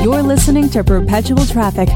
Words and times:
You're 0.00 0.22
listening 0.22 0.68
to 0.70 0.84
Perpetual 0.84 1.44
Traffic. 1.46 1.88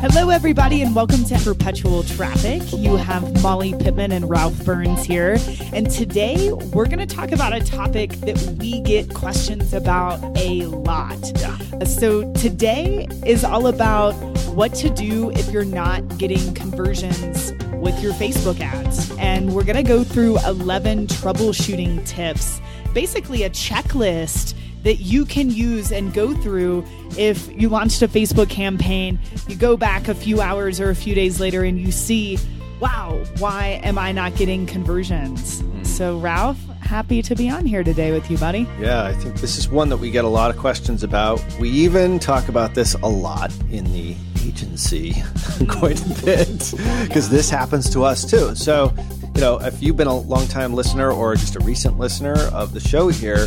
Hello, 0.00 0.30
everybody, 0.30 0.82
and 0.82 0.94
welcome 0.94 1.24
to 1.24 1.36
Perpetual 1.40 2.04
Traffic. 2.04 2.62
You 2.72 2.96
have 2.96 3.42
Molly 3.42 3.74
Pittman 3.74 4.12
and 4.12 4.30
Ralph 4.30 4.64
Burns 4.64 5.02
here. 5.02 5.36
And 5.72 5.90
today 5.90 6.52
we're 6.72 6.86
going 6.86 7.00
to 7.00 7.12
talk 7.12 7.32
about 7.32 7.52
a 7.52 7.58
topic 7.58 8.12
that 8.20 8.38
we 8.60 8.80
get 8.82 9.12
questions 9.12 9.74
about 9.74 10.20
a 10.38 10.66
lot. 10.66 11.18
Yeah. 11.40 11.84
So 11.86 12.32
today 12.34 13.08
is 13.26 13.42
all 13.42 13.66
about 13.66 14.12
what 14.54 14.72
to 14.76 14.90
do 14.90 15.32
if 15.32 15.50
you're 15.50 15.64
not 15.64 16.18
getting 16.18 16.54
conversions 16.54 17.52
with 17.80 18.00
your 18.00 18.12
Facebook 18.12 18.60
ads. 18.60 19.10
And 19.18 19.54
we're 19.54 19.64
going 19.64 19.74
to 19.74 19.82
go 19.82 20.04
through 20.04 20.38
11 20.46 21.08
troubleshooting 21.08 22.06
tips, 22.06 22.60
basically 22.94 23.42
a 23.42 23.50
checklist 23.50 24.54
that 24.82 24.96
you 24.96 25.24
can 25.24 25.50
use 25.50 25.92
and 25.92 26.12
go 26.12 26.34
through 26.34 26.84
if 27.16 27.50
you 27.60 27.68
launched 27.68 28.02
a 28.02 28.08
Facebook 28.08 28.48
campaign, 28.48 29.18
you 29.48 29.56
go 29.56 29.76
back 29.76 30.08
a 30.08 30.14
few 30.14 30.40
hours 30.40 30.80
or 30.80 30.90
a 30.90 30.94
few 30.94 31.14
days 31.14 31.40
later 31.40 31.64
and 31.64 31.80
you 31.80 31.92
see, 31.92 32.38
wow, 32.80 33.22
why 33.38 33.80
am 33.82 33.98
I 33.98 34.12
not 34.12 34.36
getting 34.36 34.66
conversions? 34.66 35.62
Mm. 35.62 35.86
So, 35.86 36.18
Ralph, 36.18 36.58
happy 36.80 37.22
to 37.22 37.34
be 37.34 37.50
on 37.50 37.66
here 37.66 37.84
today 37.84 38.12
with 38.12 38.30
you, 38.30 38.38
buddy. 38.38 38.66
Yeah, 38.80 39.04
I 39.04 39.12
think 39.12 39.36
this 39.36 39.58
is 39.58 39.68
one 39.68 39.90
that 39.90 39.98
we 39.98 40.10
get 40.10 40.24
a 40.24 40.28
lot 40.28 40.50
of 40.50 40.56
questions 40.56 41.02
about. 41.02 41.44
We 41.58 41.68
even 41.70 42.18
talk 42.18 42.48
about 42.48 42.74
this 42.74 42.94
a 42.94 43.08
lot 43.08 43.52
in 43.70 43.84
the 43.92 44.16
agency 44.44 45.14
quite 45.68 46.00
a 46.00 46.24
bit 46.24 46.72
because 47.02 47.28
this 47.28 47.50
happens 47.50 47.90
to 47.90 48.02
us 48.02 48.28
too. 48.28 48.54
So, 48.54 48.94
you 49.34 49.40
know, 49.40 49.60
if 49.60 49.82
you've 49.82 49.96
been 49.96 50.08
a 50.08 50.18
long 50.18 50.46
time 50.48 50.74
listener 50.74 51.10
or 51.10 51.34
just 51.36 51.56
a 51.56 51.60
recent 51.60 51.98
listener 51.98 52.34
of 52.52 52.72
the 52.72 52.80
show 52.80 53.08
here, 53.08 53.46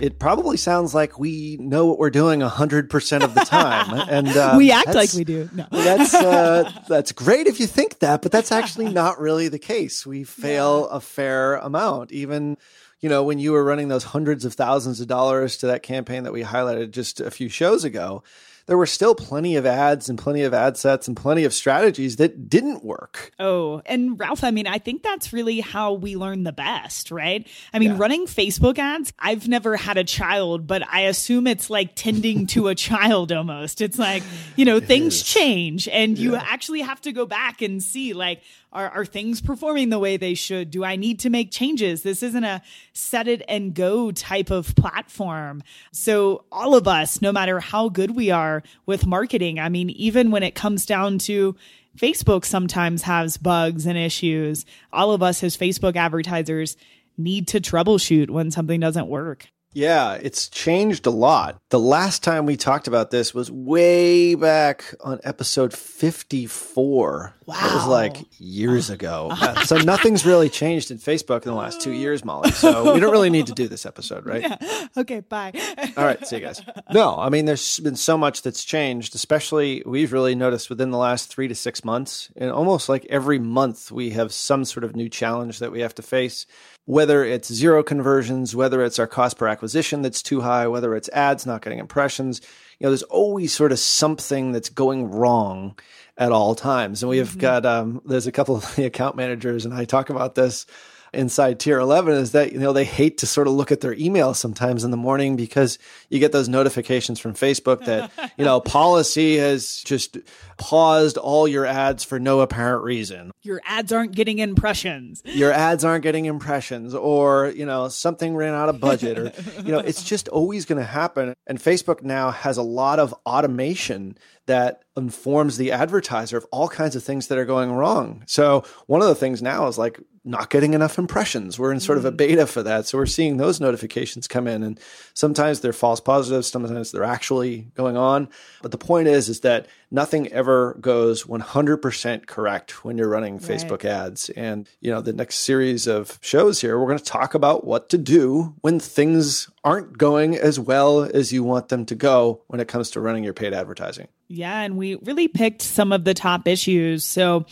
it 0.00 0.18
probably 0.18 0.56
sounds 0.56 0.94
like 0.94 1.18
we 1.18 1.56
know 1.60 1.86
what 1.86 1.98
we're 1.98 2.10
doing 2.10 2.40
100% 2.40 3.24
of 3.24 3.34
the 3.34 3.40
time 3.40 4.06
and 4.08 4.28
uh, 4.28 4.54
we 4.56 4.70
act 4.70 4.94
like 4.94 5.12
we 5.12 5.24
do 5.24 5.48
no. 5.52 5.66
that's 5.70 6.14
uh, 6.14 6.70
that's 6.88 7.12
great 7.12 7.46
if 7.46 7.60
you 7.60 7.66
think 7.66 7.98
that 8.00 8.22
but 8.22 8.32
that's 8.32 8.52
actually 8.52 8.88
not 8.88 9.18
really 9.20 9.48
the 9.48 9.58
case 9.58 10.06
we 10.06 10.24
fail 10.24 10.88
yeah. 10.90 10.96
a 10.96 11.00
fair 11.00 11.56
amount 11.56 12.12
even 12.12 12.56
you 13.00 13.08
know 13.08 13.22
when 13.22 13.38
you 13.38 13.52
were 13.52 13.64
running 13.64 13.88
those 13.88 14.04
hundreds 14.04 14.44
of 14.44 14.54
thousands 14.54 15.00
of 15.00 15.06
dollars 15.06 15.56
to 15.56 15.66
that 15.66 15.82
campaign 15.82 16.24
that 16.24 16.32
we 16.32 16.42
highlighted 16.42 16.90
just 16.90 17.20
a 17.20 17.30
few 17.30 17.48
shows 17.48 17.84
ago 17.84 18.22
there 18.68 18.76
were 18.76 18.86
still 18.86 19.14
plenty 19.14 19.56
of 19.56 19.64
ads 19.64 20.10
and 20.10 20.18
plenty 20.18 20.42
of 20.42 20.52
ad 20.52 20.76
sets 20.76 21.08
and 21.08 21.16
plenty 21.16 21.44
of 21.44 21.54
strategies 21.54 22.16
that 22.16 22.50
didn't 22.50 22.84
work. 22.84 23.32
Oh, 23.38 23.80
and 23.86 24.20
Ralph, 24.20 24.44
I 24.44 24.50
mean, 24.50 24.66
I 24.66 24.76
think 24.76 25.02
that's 25.02 25.32
really 25.32 25.60
how 25.60 25.94
we 25.94 26.16
learn 26.16 26.44
the 26.44 26.52
best, 26.52 27.10
right? 27.10 27.46
I 27.72 27.78
mean, 27.78 27.92
yeah. 27.92 27.98
running 27.98 28.26
Facebook 28.26 28.78
ads, 28.78 29.10
I've 29.18 29.48
never 29.48 29.78
had 29.78 29.96
a 29.96 30.04
child, 30.04 30.66
but 30.66 30.86
I 30.86 31.02
assume 31.02 31.46
it's 31.46 31.70
like 31.70 31.94
tending 31.94 32.46
to 32.48 32.68
a 32.68 32.74
child 32.76 33.32
almost. 33.32 33.80
It's 33.80 33.98
like, 33.98 34.22
you 34.54 34.66
know, 34.66 34.76
it 34.76 34.84
things 34.84 35.14
is. 35.14 35.22
change 35.22 35.88
and 35.88 36.18
yeah. 36.18 36.24
you 36.24 36.36
actually 36.36 36.82
have 36.82 37.00
to 37.00 37.12
go 37.12 37.24
back 37.24 37.62
and 37.62 37.82
see 37.82 38.12
like, 38.12 38.42
are, 38.70 38.90
are 38.90 39.04
things 39.06 39.40
performing 39.40 39.88
the 39.88 39.98
way 39.98 40.18
they 40.18 40.34
should? 40.34 40.70
Do 40.70 40.84
I 40.84 40.96
need 40.96 41.20
to 41.20 41.30
make 41.30 41.50
changes? 41.50 42.02
This 42.02 42.22
isn't 42.22 42.44
a 42.44 42.60
set 42.92 43.26
it 43.26 43.42
and 43.48 43.74
go 43.74 44.12
type 44.12 44.50
of 44.50 44.74
platform. 44.76 45.62
So, 45.90 46.44
all 46.52 46.74
of 46.74 46.86
us, 46.86 47.22
no 47.22 47.32
matter 47.32 47.60
how 47.60 47.88
good 47.88 48.14
we 48.14 48.30
are 48.30 48.57
with 48.86 49.06
marketing, 49.06 49.58
I 49.58 49.68
mean, 49.68 49.90
even 49.90 50.30
when 50.30 50.42
it 50.42 50.54
comes 50.54 50.86
down 50.86 51.18
to 51.20 51.56
Facebook 51.96 52.44
sometimes 52.44 53.02
has 53.02 53.36
bugs 53.36 53.86
and 53.86 53.98
issues. 53.98 54.64
All 54.92 55.12
of 55.12 55.22
us 55.22 55.42
as 55.42 55.56
Facebook 55.56 55.96
advertisers 55.96 56.76
need 57.16 57.48
to 57.48 57.60
troubleshoot 57.60 58.30
when 58.30 58.50
something 58.50 58.80
doesn't 58.80 59.08
work. 59.08 59.48
Yeah, 59.74 60.14
it's 60.14 60.48
changed 60.48 61.06
a 61.06 61.10
lot. 61.10 61.60
The 61.68 61.78
last 61.78 62.24
time 62.24 62.46
we 62.46 62.56
talked 62.56 62.88
about 62.88 63.10
this 63.10 63.34
was 63.34 63.50
way 63.50 64.34
back 64.34 64.94
on 65.00 65.20
episode 65.24 65.74
54. 65.74 67.34
Wow. 67.44 67.54
It 67.54 67.74
was 67.74 67.86
like 67.86 68.16
years 68.38 68.88
ago. 68.90 69.28
Uh, 69.30 69.62
so 69.64 69.76
nothing's 69.76 70.24
really 70.24 70.48
changed 70.48 70.90
in 70.90 70.98
Facebook 70.98 71.42
in 71.42 71.50
the 71.50 71.54
last 71.54 71.82
two 71.82 71.92
years, 71.92 72.24
Molly. 72.24 72.50
So 72.50 72.94
we 72.94 73.00
don't 73.00 73.12
really 73.12 73.30
need 73.30 73.46
to 73.48 73.52
do 73.52 73.68
this 73.68 73.84
episode, 73.86 74.26
right? 74.26 74.38
Yeah. 74.48 74.86
Okay, 74.96 75.20
bye. 75.20 75.52
All 75.96 76.04
right, 76.04 76.24
see 76.26 76.36
you 76.36 76.42
guys. 76.42 76.62
No, 76.92 77.18
I 77.18 77.28
mean, 77.28 77.44
there's 77.44 77.78
been 77.80 77.96
so 77.96 78.16
much 78.16 78.42
that's 78.42 78.64
changed, 78.64 79.14
especially 79.14 79.82
we've 79.84 80.12
really 80.12 80.34
noticed 80.34 80.70
within 80.70 80.90
the 80.90 80.98
last 80.98 81.28
three 81.28 81.48
to 81.48 81.54
six 81.54 81.84
months. 81.84 82.30
And 82.36 82.50
almost 82.50 82.88
like 82.88 83.04
every 83.06 83.38
month, 83.38 83.92
we 83.92 84.10
have 84.10 84.32
some 84.32 84.64
sort 84.64 84.84
of 84.84 84.96
new 84.96 85.08
challenge 85.08 85.58
that 85.58 85.72
we 85.72 85.80
have 85.80 85.94
to 85.96 86.02
face 86.02 86.46
whether 86.88 87.22
it's 87.22 87.52
zero 87.52 87.82
conversions, 87.82 88.56
whether 88.56 88.82
it's 88.82 88.98
our 88.98 89.06
cost 89.06 89.36
per 89.36 89.46
acquisition 89.46 90.00
that's 90.00 90.22
too 90.22 90.40
high, 90.40 90.66
whether 90.66 90.96
it's 90.96 91.10
ads 91.10 91.44
not 91.44 91.60
getting 91.60 91.78
impressions, 91.78 92.40
you 92.78 92.86
know, 92.86 92.88
there's 92.88 93.02
always 93.02 93.52
sort 93.52 93.72
of 93.72 93.78
something 93.78 94.52
that's 94.52 94.70
going 94.70 95.10
wrong 95.10 95.78
at 96.16 96.32
all 96.32 96.54
times. 96.54 97.02
And 97.02 97.10
we 97.10 97.18
have 97.18 97.32
mm-hmm. 97.32 97.40
got, 97.40 97.66
um, 97.66 98.00
there's 98.06 98.26
a 98.26 98.32
couple 98.32 98.56
of 98.56 98.74
the 98.76 98.86
account 98.86 99.16
managers 99.16 99.66
and 99.66 99.74
I 99.74 99.84
talk 99.84 100.08
about 100.08 100.34
this 100.34 100.64
inside 101.12 101.58
tier 101.60 101.78
11 101.78 102.14
is 102.14 102.32
that 102.32 102.52
you 102.52 102.58
know 102.58 102.72
they 102.72 102.84
hate 102.84 103.18
to 103.18 103.26
sort 103.26 103.46
of 103.46 103.52
look 103.54 103.72
at 103.72 103.80
their 103.80 103.94
email 103.94 104.34
sometimes 104.34 104.84
in 104.84 104.90
the 104.90 104.96
morning 104.96 105.36
because 105.36 105.78
you 106.08 106.18
get 106.18 106.32
those 106.32 106.48
notifications 106.48 107.18
from 107.18 107.34
Facebook 107.34 107.84
that 107.84 108.10
you 108.36 108.44
know 108.44 108.60
policy 108.78 109.36
has 109.36 109.82
just 109.84 110.18
paused 110.56 111.16
all 111.16 111.46
your 111.46 111.64
ads 111.64 112.04
for 112.04 112.18
no 112.18 112.40
apparent 112.40 112.82
reason. 112.82 113.30
Your 113.42 113.60
ads 113.64 113.92
aren't 113.92 114.12
getting 114.12 114.38
impressions. 114.38 115.22
Your 115.38 115.52
ads 115.52 115.84
aren't 115.84 116.02
getting 116.02 116.24
impressions 116.24 116.94
or 116.94 117.48
you 117.48 117.64
know 117.64 117.88
something 117.88 118.34
ran 118.34 118.54
out 118.54 118.68
of 118.68 118.80
budget 118.80 119.18
or 119.18 119.32
you 119.64 119.72
know 119.72 119.78
it's 119.78 120.02
just 120.02 120.28
always 120.28 120.64
going 120.64 120.78
to 120.80 120.84
happen 120.84 121.34
and 121.46 121.58
Facebook 121.58 122.02
now 122.02 122.30
has 122.30 122.56
a 122.56 122.62
lot 122.62 122.98
of 122.98 123.14
automation 123.24 124.16
that 124.48 124.82
informs 124.96 125.56
the 125.56 125.70
advertiser 125.70 126.36
of 126.36 126.46
all 126.50 126.68
kinds 126.68 126.96
of 126.96 127.04
things 127.04 127.28
that 127.28 127.38
are 127.38 127.44
going 127.44 127.70
wrong. 127.70 128.24
So 128.26 128.64
one 128.86 129.00
of 129.00 129.08
the 129.08 129.14
things 129.14 129.40
now 129.40 129.68
is 129.68 129.78
like 129.78 130.00
not 130.24 130.50
getting 130.50 130.74
enough 130.74 130.98
impressions. 130.98 131.58
We're 131.58 131.72
in 131.72 131.80
sort 131.80 131.98
of 131.98 132.04
a 132.04 132.12
mm. 132.12 132.16
beta 132.16 132.46
for 132.46 132.62
that. 132.62 132.86
So 132.86 132.98
we're 132.98 133.06
seeing 133.06 133.36
those 133.36 133.60
notifications 133.60 134.26
come 134.26 134.46
in 134.46 134.62
and 134.62 134.80
sometimes 135.14 135.60
they're 135.60 135.72
false 135.72 136.00
positives, 136.00 136.48
sometimes 136.48 136.90
they're 136.90 137.04
actually 137.04 137.70
going 137.74 137.96
on. 137.96 138.28
But 138.60 138.72
the 138.72 138.78
point 138.78 139.08
is 139.08 139.28
is 139.28 139.40
that 139.40 139.68
nothing 139.90 140.28
ever 140.28 140.76
goes 140.80 141.24
100% 141.24 142.26
correct 142.26 142.84
when 142.84 142.98
you're 142.98 143.08
running 143.08 143.38
Facebook 143.38 143.84
ads. 143.84 144.28
And 144.30 144.68
you 144.80 144.90
know, 144.90 145.00
the 145.00 145.12
next 145.12 145.36
series 145.36 145.86
of 145.86 146.18
shows 146.20 146.60
here, 146.60 146.78
we're 146.78 146.86
going 146.86 146.98
to 146.98 147.04
talk 147.04 147.34
about 147.34 147.64
what 147.64 147.88
to 147.90 147.98
do 147.98 148.54
when 148.62 148.80
things 148.80 149.48
aren't 149.62 149.96
going 149.96 150.36
as 150.36 150.58
well 150.58 151.02
as 151.02 151.32
you 151.32 151.44
want 151.44 151.68
them 151.68 151.86
to 151.86 151.94
go 151.94 152.42
when 152.48 152.60
it 152.60 152.68
comes 152.68 152.90
to 152.90 153.00
running 153.00 153.24
your 153.24 153.34
paid 153.34 153.54
advertising. 153.54 154.08
Yeah, 154.28 154.60
and 154.60 154.76
we 154.76 154.96
really 154.96 155.28
picked 155.28 155.62
some 155.62 155.90
of 155.90 156.04
the 156.04 156.14
top 156.14 156.46
issues. 156.46 157.04
So 157.04 157.46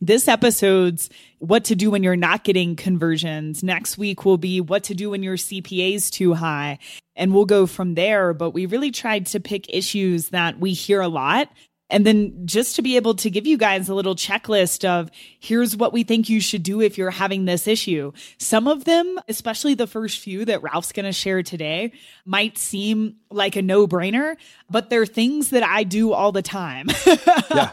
this 0.00 0.28
episode's 0.28 1.10
what 1.38 1.64
to 1.64 1.74
do 1.74 1.90
when 1.90 2.02
you're 2.02 2.16
not 2.16 2.42
getting 2.42 2.74
conversions. 2.74 3.62
Next 3.62 3.98
week 3.98 4.24
will 4.24 4.38
be 4.38 4.60
what 4.60 4.84
to 4.84 4.94
do 4.94 5.10
when 5.10 5.22
your 5.22 5.36
CPA 5.36 5.94
is 5.94 6.10
too 6.10 6.34
high. 6.34 6.78
And 7.14 7.34
we'll 7.34 7.44
go 7.44 7.66
from 7.66 7.94
there. 7.94 8.32
But 8.32 8.50
we 8.50 8.66
really 8.66 8.90
tried 8.90 9.26
to 9.26 9.40
pick 9.40 9.66
issues 9.68 10.30
that 10.30 10.58
we 10.58 10.72
hear 10.72 11.00
a 11.02 11.08
lot 11.08 11.50
and 11.92 12.06
then 12.06 12.46
just 12.46 12.74
to 12.76 12.82
be 12.82 12.96
able 12.96 13.14
to 13.16 13.30
give 13.30 13.46
you 13.46 13.58
guys 13.58 13.88
a 13.88 13.94
little 13.94 14.16
checklist 14.16 14.84
of 14.84 15.10
here's 15.38 15.76
what 15.76 15.92
we 15.92 16.02
think 16.02 16.28
you 16.28 16.40
should 16.40 16.62
do 16.62 16.80
if 16.80 16.96
you're 16.96 17.10
having 17.10 17.44
this 17.44 17.68
issue. 17.68 18.12
Some 18.38 18.66
of 18.66 18.84
them, 18.84 19.20
especially 19.28 19.74
the 19.74 19.86
first 19.86 20.18
few 20.18 20.46
that 20.46 20.62
Ralph's 20.62 20.90
going 20.90 21.04
to 21.04 21.12
share 21.12 21.42
today, 21.42 21.92
might 22.24 22.56
seem 22.56 23.16
like 23.30 23.56
a 23.56 23.62
no 23.62 23.86
brainer, 23.86 24.36
but 24.70 24.88
they're 24.88 25.06
things 25.06 25.50
that 25.50 25.62
I 25.62 25.84
do 25.84 26.12
all 26.12 26.32
the 26.32 26.42
time. 26.42 26.88
yeah. 27.06 27.70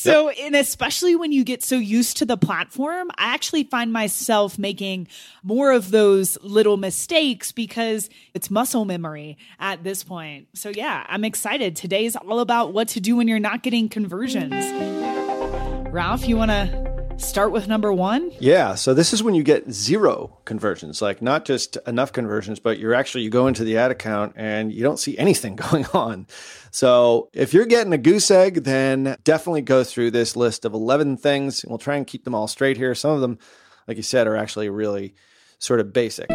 So, 0.00 0.30
and 0.30 0.56
especially 0.56 1.14
when 1.14 1.30
you 1.30 1.44
get 1.44 1.62
so 1.62 1.76
used 1.76 2.16
to 2.16 2.24
the 2.24 2.38
platform, 2.38 3.10
I 3.18 3.34
actually 3.34 3.64
find 3.64 3.92
myself 3.92 4.58
making 4.58 5.08
more 5.42 5.72
of 5.72 5.90
those 5.90 6.38
little 6.42 6.78
mistakes 6.78 7.52
because 7.52 8.08
it's 8.32 8.50
muscle 8.50 8.86
memory 8.86 9.36
at 9.58 9.84
this 9.84 10.02
point. 10.02 10.48
So, 10.54 10.70
yeah, 10.70 11.04
I'm 11.06 11.22
excited. 11.22 11.76
Today's 11.76 12.16
all 12.16 12.40
about 12.40 12.72
what 12.72 12.88
to 12.88 13.00
do 13.00 13.14
when 13.14 13.28
you're 13.28 13.38
not 13.38 13.62
getting 13.62 13.90
conversions. 13.90 14.54
Ralph, 15.92 16.26
you 16.26 16.38
want 16.38 16.50
to 16.50 16.89
start 17.20 17.52
with 17.52 17.68
number 17.68 17.92
one? 17.92 18.32
Yeah. 18.40 18.74
So 18.74 18.94
this 18.94 19.12
is 19.12 19.22
when 19.22 19.34
you 19.34 19.42
get 19.42 19.70
zero 19.70 20.38
conversions, 20.44 21.00
like 21.00 21.22
not 21.22 21.44
just 21.44 21.76
enough 21.86 22.12
conversions, 22.12 22.58
but 22.58 22.78
you're 22.78 22.94
actually, 22.94 23.24
you 23.24 23.30
go 23.30 23.46
into 23.46 23.64
the 23.64 23.76
ad 23.76 23.90
account 23.90 24.34
and 24.36 24.72
you 24.72 24.82
don't 24.82 24.98
see 24.98 25.16
anything 25.18 25.56
going 25.70 25.86
on. 25.94 26.26
So 26.70 27.28
if 27.32 27.54
you're 27.54 27.66
getting 27.66 27.92
a 27.92 27.98
goose 27.98 28.30
egg, 28.30 28.64
then 28.64 29.16
definitely 29.24 29.62
go 29.62 29.84
through 29.84 30.10
this 30.12 30.36
list 30.36 30.64
of 30.64 30.74
11 30.74 31.18
things. 31.18 31.64
We'll 31.66 31.78
try 31.78 31.96
and 31.96 32.06
keep 32.06 32.24
them 32.24 32.34
all 32.34 32.48
straight 32.48 32.76
here. 32.76 32.94
Some 32.94 33.12
of 33.12 33.20
them, 33.20 33.38
like 33.86 33.96
you 33.96 34.02
said, 34.02 34.26
are 34.26 34.36
actually 34.36 34.68
really 34.68 35.14
sort 35.58 35.80
of 35.80 35.92
basic. 35.92 36.30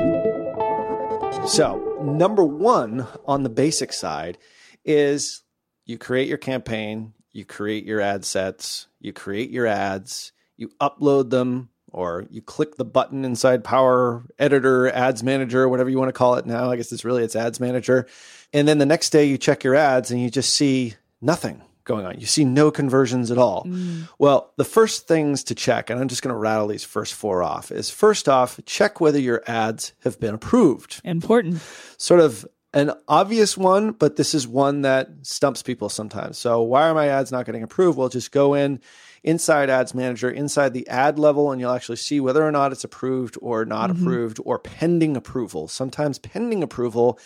So, 1.47 2.01
number 2.01 2.43
one 2.43 3.07
on 3.25 3.43
the 3.43 3.49
basic 3.49 3.93
side 3.93 4.37
is 4.83 5.43
you 5.85 5.97
create 5.97 6.27
your 6.27 6.39
campaign, 6.39 7.13
you 7.33 7.45
create 7.45 7.85
your 7.85 8.01
ad 8.01 8.25
sets, 8.25 8.87
you 8.99 9.13
create 9.13 9.51
your 9.51 9.67
ads, 9.67 10.31
you 10.57 10.69
upload 10.81 11.29
them 11.29 11.69
or 11.91 12.25
you 12.29 12.41
click 12.41 12.75
the 12.75 12.85
button 12.85 13.23
inside 13.23 13.63
Power 13.63 14.25
Editor, 14.37 14.89
Ads 14.89 15.23
Manager, 15.23 15.69
whatever 15.69 15.89
you 15.89 15.97
want 15.97 16.09
to 16.09 16.13
call 16.13 16.35
it 16.35 16.45
now. 16.45 16.69
I 16.69 16.75
guess 16.75 16.91
it's 16.91 17.05
really 17.05 17.23
it's 17.23 17.35
Ads 17.35 17.59
Manager. 17.59 18.05
And 18.51 18.67
then 18.67 18.79
the 18.79 18.85
next 18.85 19.11
day 19.11 19.25
you 19.25 19.37
check 19.37 19.63
your 19.63 19.75
ads 19.75 20.11
and 20.11 20.21
you 20.21 20.29
just 20.29 20.53
see 20.53 20.95
nothing 21.21 21.61
going 21.85 22.05
on. 22.05 22.19
You 22.19 22.25
see 22.25 22.43
no 22.43 22.71
conversions 22.71 23.31
at 23.31 23.37
all. 23.37 23.63
Mm. 23.63 24.09
Well, 24.19 24.51
the 24.57 24.65
first 24.65 25.07
things 25.07 25.43
to 25.45 25.55
check, 25.55 25.89
and 25.89 25.99
I'm 25.99 26.07
just 26.07 26.21
going 26.21 26.33
to 26.33 26.37
rattle 26.37 26.67
these 26.67 26.83
first 26.83 27.13
four 27.13 27.43
off, 27.43 27.71
is 27.71 27.89
first 27.89 28.27
off, 28.27 28.59
check 28.65 28.99
whether 28.99 29.19
your 29.19 29.43
ads 29.47 29.93
have 30.03 30.19
been 30.19 30.33
approved. 30.33 30.99
Important. 31.03 31.61
Sort 31.97 32.19
of 32.19 32.45
an 32.73 32.91
obvious 33.07 33.57
one, 33.57 33.91
but 33.91 34.17
this 34.17 34.33
is 34.33 34.47
one 34.47 34.81
that 34.81 35.09
stumps 35.21 35.63
people 35.63 35.87
sometimes. 35.87 36.37
So, 36.37 36.61
why 36.61 36.89
are 36.89 36.93
my 36.93 37.07
ads 37.07 37.31
not 37.31 37.45
getting 37.45 37.63
approved? 37.63 37.97
Well, 37.97 38.09
just 38.09 38.31
go 38.31 38.53
in 38.53 38.81
inside 39.25 39.69
Ads 39.69 39.93
Manager, 39.93 40.29
inside 40.29 40.73
the 40.73 40.87
ad 40.87 41.19
level, 41.19 41.51
and 41.51 41.59
you'll 41.59 41.73
actually 41.73 41.97
see 41.97 42.19
whether 42.19 42.45
or 42.45 42.51
not 42.51 42.71
it's 42.71 42.83
approved 42.83 43.37
or 43.41 43.65
not 43.65 43.89
mm-hmm. 43.89 44.01
approved 44.01 44.39
or 44.45 44.59
pending 44.59 45.17
approval. 45.17 45.67
Sometimes 45.67 46.19
pending 46.19 46.63
approval 46.63 47.19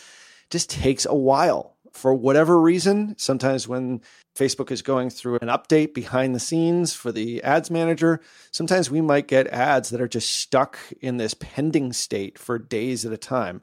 just 0.50 0.70
takes 0.70 1.06
a 1.06 1.14
while 1.14 1.76
for 1.92 2.14
whatever 2.14 2.60
reason. 2.60 3.16
Sometimes 3.18 3.68
when 3.68 4.02
Facebook 4.36 4.72
is 4.72 4.82
going 4.82 5.10
through 5.10 5.40
an 5.42 5.50
update 5.50 5.94
behind 5.94 6.34
the 6.34 6.40
scenes 6.40 6.94
for 6.94 7.12
the 7.12 7.44
ads 7.44 7.70
manager, 7.70 8.22
sometimes 8.52 8.90
we 8.90 9.02
might 9.02 9.28
get 9.28 9.48
ads 9.48 9.90
that 9.90 10.02
are 10.02 10.08
just 10.08 10.32
stuck 10.32 10.80
in 11.02 11.18
this 11.18 11.34
pending 11.34 11.92
state 11.92 12.40
for 12.40 12.58
days 12.58 13.06
at 13.06 13.12
a 13.12 13.18
time. 13.18 13.62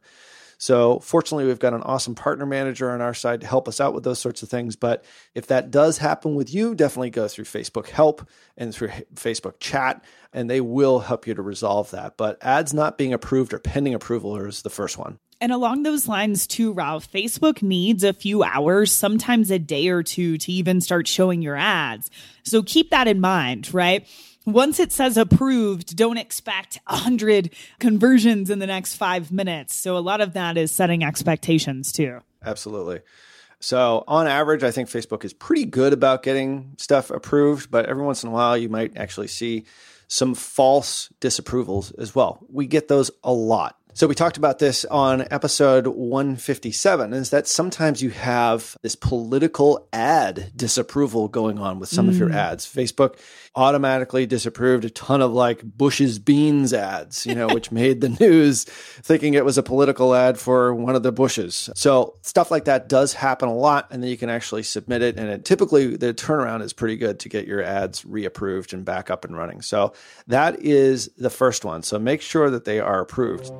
So, 0.58 1.00
fortunately, 1.00 1.44
we've 1.46 1.58
got 1.58 1.74
an 1.74 1.82
awesome 1.82 2.14
partner 2.14 2.46
manager 2.46 2.90
on 2.90 3.00
our 3.00 3.14
side 3.14 3.42
to 3.42 3.46
help 3.46 3.68
us 3.68 3.80
out 3.80 3.94
with 3.94 4.04
those 4.04 4.18
sorts 4.18 4.42
of 4.42 4.48
things. 4.48 4.74
But 4.76 5.04
if 5.34 5.46
that 5.48 5.70
does 5.70 5.98
happen 5.98 6.34
with 6.34 6.52
you, 6.52 6.74
definitely 6.74 7.10
go 7.10 7.28
through 7.28 7.44
Facebook 7.44 7.88
Help 7.88 8.26
and 8.56 8.74
through 8.74 8.88
Facebook 9.14 9.54
Chat, 9.60 10.02
and 10.32 10.48
they 10.48 10.60
will 10.60 11.00
help 11.00 11.26
you 11.26 11.34
to 11.34 11.42
resolve 11.42 11.90
that. 11.90 12.16
But 12.16 12.38
ads 12.42 12.72
not 12.72 12.96
being 12.96 13.12
approved 13.12 13.52
or 13.52 13.58
pending 13.58 13.94
approval 13.94 14.36
is 14.36 14.62
the 14.62 14.70
first 14.70 14.96
one. 14.96 15.18
And 15.38 15.52
along 15.52 15.82
those 15.82 16.08
lines, 16.08 16.46
too, 16.46 16.72
Ralph, 16.72 17.10
Facebook 17.10 17.62
needs 17.62 18.02
a 18.02 18.14
few 18.14 18.42
hours, 18.42 18.90
sometimes 18.90 19.50
a 19.50 19.58
day 19.58 19.88
or 19.88 20.02
two, 20.02 20.38
to 20.38 20.52
even 20.52 20.80
start 20.80 21.06
showing 21.06 21.42
your 21.42 21.56
ads. 21.56 22.10
So 22.42 22.62
keep 22.62 22.90
that 22.90 23.06
in 23.06 23.20
mind, 23.20 23.74
right? 23.74 24.08
Once 24.46 24.80
it 24.80 24.92
says 24.92 25.16
approved, 25.16 25.96
don't 25.96 26.16
expect 26.16 26.78
100 26.88 27.52
conversions 27.78 28.48
in 28.48 28.60
the 28.60 28.66
next 28.66 28.94
five 28.94 29.30
minutes. 29.30 29.74
So 29.74 29.96
a 29.96 30.00
lot 30.00 30.20
of 30.20 30.32
that 30.34 30.56
is 30.56 30.72
setting 30.72 31.04
expectations 31.04 31.92
too. 31.92 32.20
Absolutely. 32.44 33.00
So, 33.58 34.04
on 34.06 34.26
average, 34.26 34.62
I 34.62 34.70
think 34.70 34.88
Facebook 34.88 35.24
is 35.24 35.32
pretty 35.32 35.64
good 35.64 35.94
about 35.94 36.22
getting 36.22 36.74
stuff 36.76 37.10
approved, 37.10 37.70
but 37.70 37.86
every 37.86 38.04
once 38.04 38.22
in 38.22 38.28
a 38.28 38.32
while, 38.32 38.56
you 38.56 38.68
might 38.68 38.96
actually 38.98 39.28
see 39.28 39.64
some 40.08 40.34
false 40.34 41.10
disapprovals 41.20 41.98
as 41.98 42.14
well. 42.14 42.44
We 42.52 42.66
get 42.66 42.88
those 42.88 43.10
a 43.24 43.32
lot. 43.32 43.76
So 43.96 44.06
we 44.06 44.14
talked 44.14 44.36
about 44.36 44.58
this 44.58 44.84
on 44.84 45.26
episode 45.30 45.86
157 45.86 47.14
is 47.14 47.30
that 47.30 47.48
sometimes 47.48 48.02
you 48.02 48.10
have 48.10 48.76
this 48.82 48.94
political 48.94 49.88
ad 49.90 50.52
disapproval 50.54 51.28
going 51.28 51.58
on 51.58 51.78
with 51.78 51.88
some 51.88 52.04
mm. 52.04 52.10
of 52.10 52.18
your 52.18 52.28
mm. 52.28 52.34
ads. 52.34 52.66
Facebook 52.66 53.18
automatically 53.54 54.26
disapproved 54.26 54.84
a 54.84 54.90
ton 54.90 55.22
of 55.22 55.32
like 55.32 55.62
Bush's 55.62 56.18
beans 56.18 56.74
ads, 56.74 57.24
you 57.24 57.34
know, 57.34 57.46
which 57.46 57.72
made 57.72 58.02
the 58.02 58.10
news 58.20 58.64
thinking 58.64 59.32
it 59.32 59.46
was 59.46 59.56
a 59.56 59.62
political 59.62 60.14
ad 60.14 60.38
for 60.38 60.74
one 60.74 60.94
of 60.94 61.02
the 61.02 61.10
Bushes. 61.10 61.70
So 61.74 62.18
stuff 62.20 62.50
like 62.50 62.66
that 62.66 62.90
does 62.90 63.14
happen 63.14 63.48
a 63.48 63.54
lot 63.54 63.88
and 63.90 64.02
then 64.02 64.10
you 64.10 64.18
can 64.18 64.28
actually 64.28 64.64
submit 64.64 65.00
it 65.00 65.16
and 65.16 65.30
it 65.30 65.46
typically 65.46 65.96
the 65.96 66.12
turnaround 66.12 66.60
is 66.60 66.74
pretty 66.74 66.98
good 66.98 67.18
to 67.20 67.30
get 67.30 67.46
your 67.46 67.62
ads 67.62 68.02
reapproved 68.02 68.74
and 68.74 68.84
back 68.84 69.10
up 69.10 69.24
and 69.24 69.34
running. 69.34 69.62
So 69.62 69.94
that 70.26 70.60
is 70.60 71.08
the 71.16 71.30
first 71.30 71.64
one. 71.64 71.82
So 71.82 71.98
make 71.98 72.20
sure 72.20 72.50
that 72.50 72.66
they 72.66 72.78
are 72.78 73.00
approved. 73.00 73.50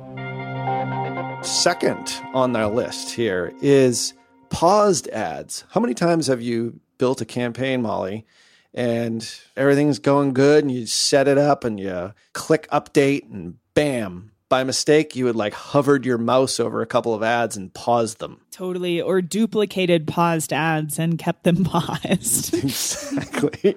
Second 1.43 2.21
on 2.33 2.55
our 2.55 2.69
list 2.69 3.11
here 3.11 3.53
is 3.61 4.13
paused 4.49 5.07
ads. 5.09 5.63
How 5.69 5.79
many 5.79 5.93
times 5.93 6.27
have 6.27 6.41
you 6.41 6.79
built 6.97 7.21
a 7.21 7.25
campaign, 7.25 7.81
Molly, 7.81 8.25
and 8.73 9.29
everything's 9.55 9.99
going 9.99 10.33
good 10.33 10.63
and 10.63 10.71
you 10.71 10.85
set 10.85 11.27
it 11.27 11.37
up 11.37 11.63
and 11.63 11.79
you 11.79 12.13
click 12.33 12.67
update 12.69 13.31
and 13.31 13.55
bam, 13.73 14.31
by 14.49 14.63
mistake, 14.63 15.15
you 15.15 15.25
had 15.25 15.35
like 15.35 15.53
hovered 15.53 16.05
your 16.05 16.17
mouse 16.17 16.59
over 16.59 16.81
a 16.81 16.85
couple 16.85 17.13
of 17.13 17.21
ads 17.21 17.57
and 17.57 17.73
paused 17.73 18.19
them. 18.19 18.41
Totally. 18.51 19.01
Or 19.01 19.21
duplicated 19.21 20.07
paused 20.07 20.53
ads 20.53 20.99
and 20.99 21.19
kept 21.19 21.43
them 21.43 21.63
paused. 21.65 22.53
exactly. 22.53 23.75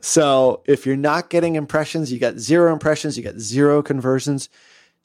So 0.00 0.62
if 0.66 0.86
you're 0.86 0.96
not 0.96 1.30
getting 1.30 1.56
impressions, 1.56 2.12
you 2.12 2.18
got 2.18 2.38
zero 2.38 2.72
impressions, 2.72 3.16
you 3.16 3.24
got 3.24 3.38
zero 3.38 3.82
conversions, 3.82 4.48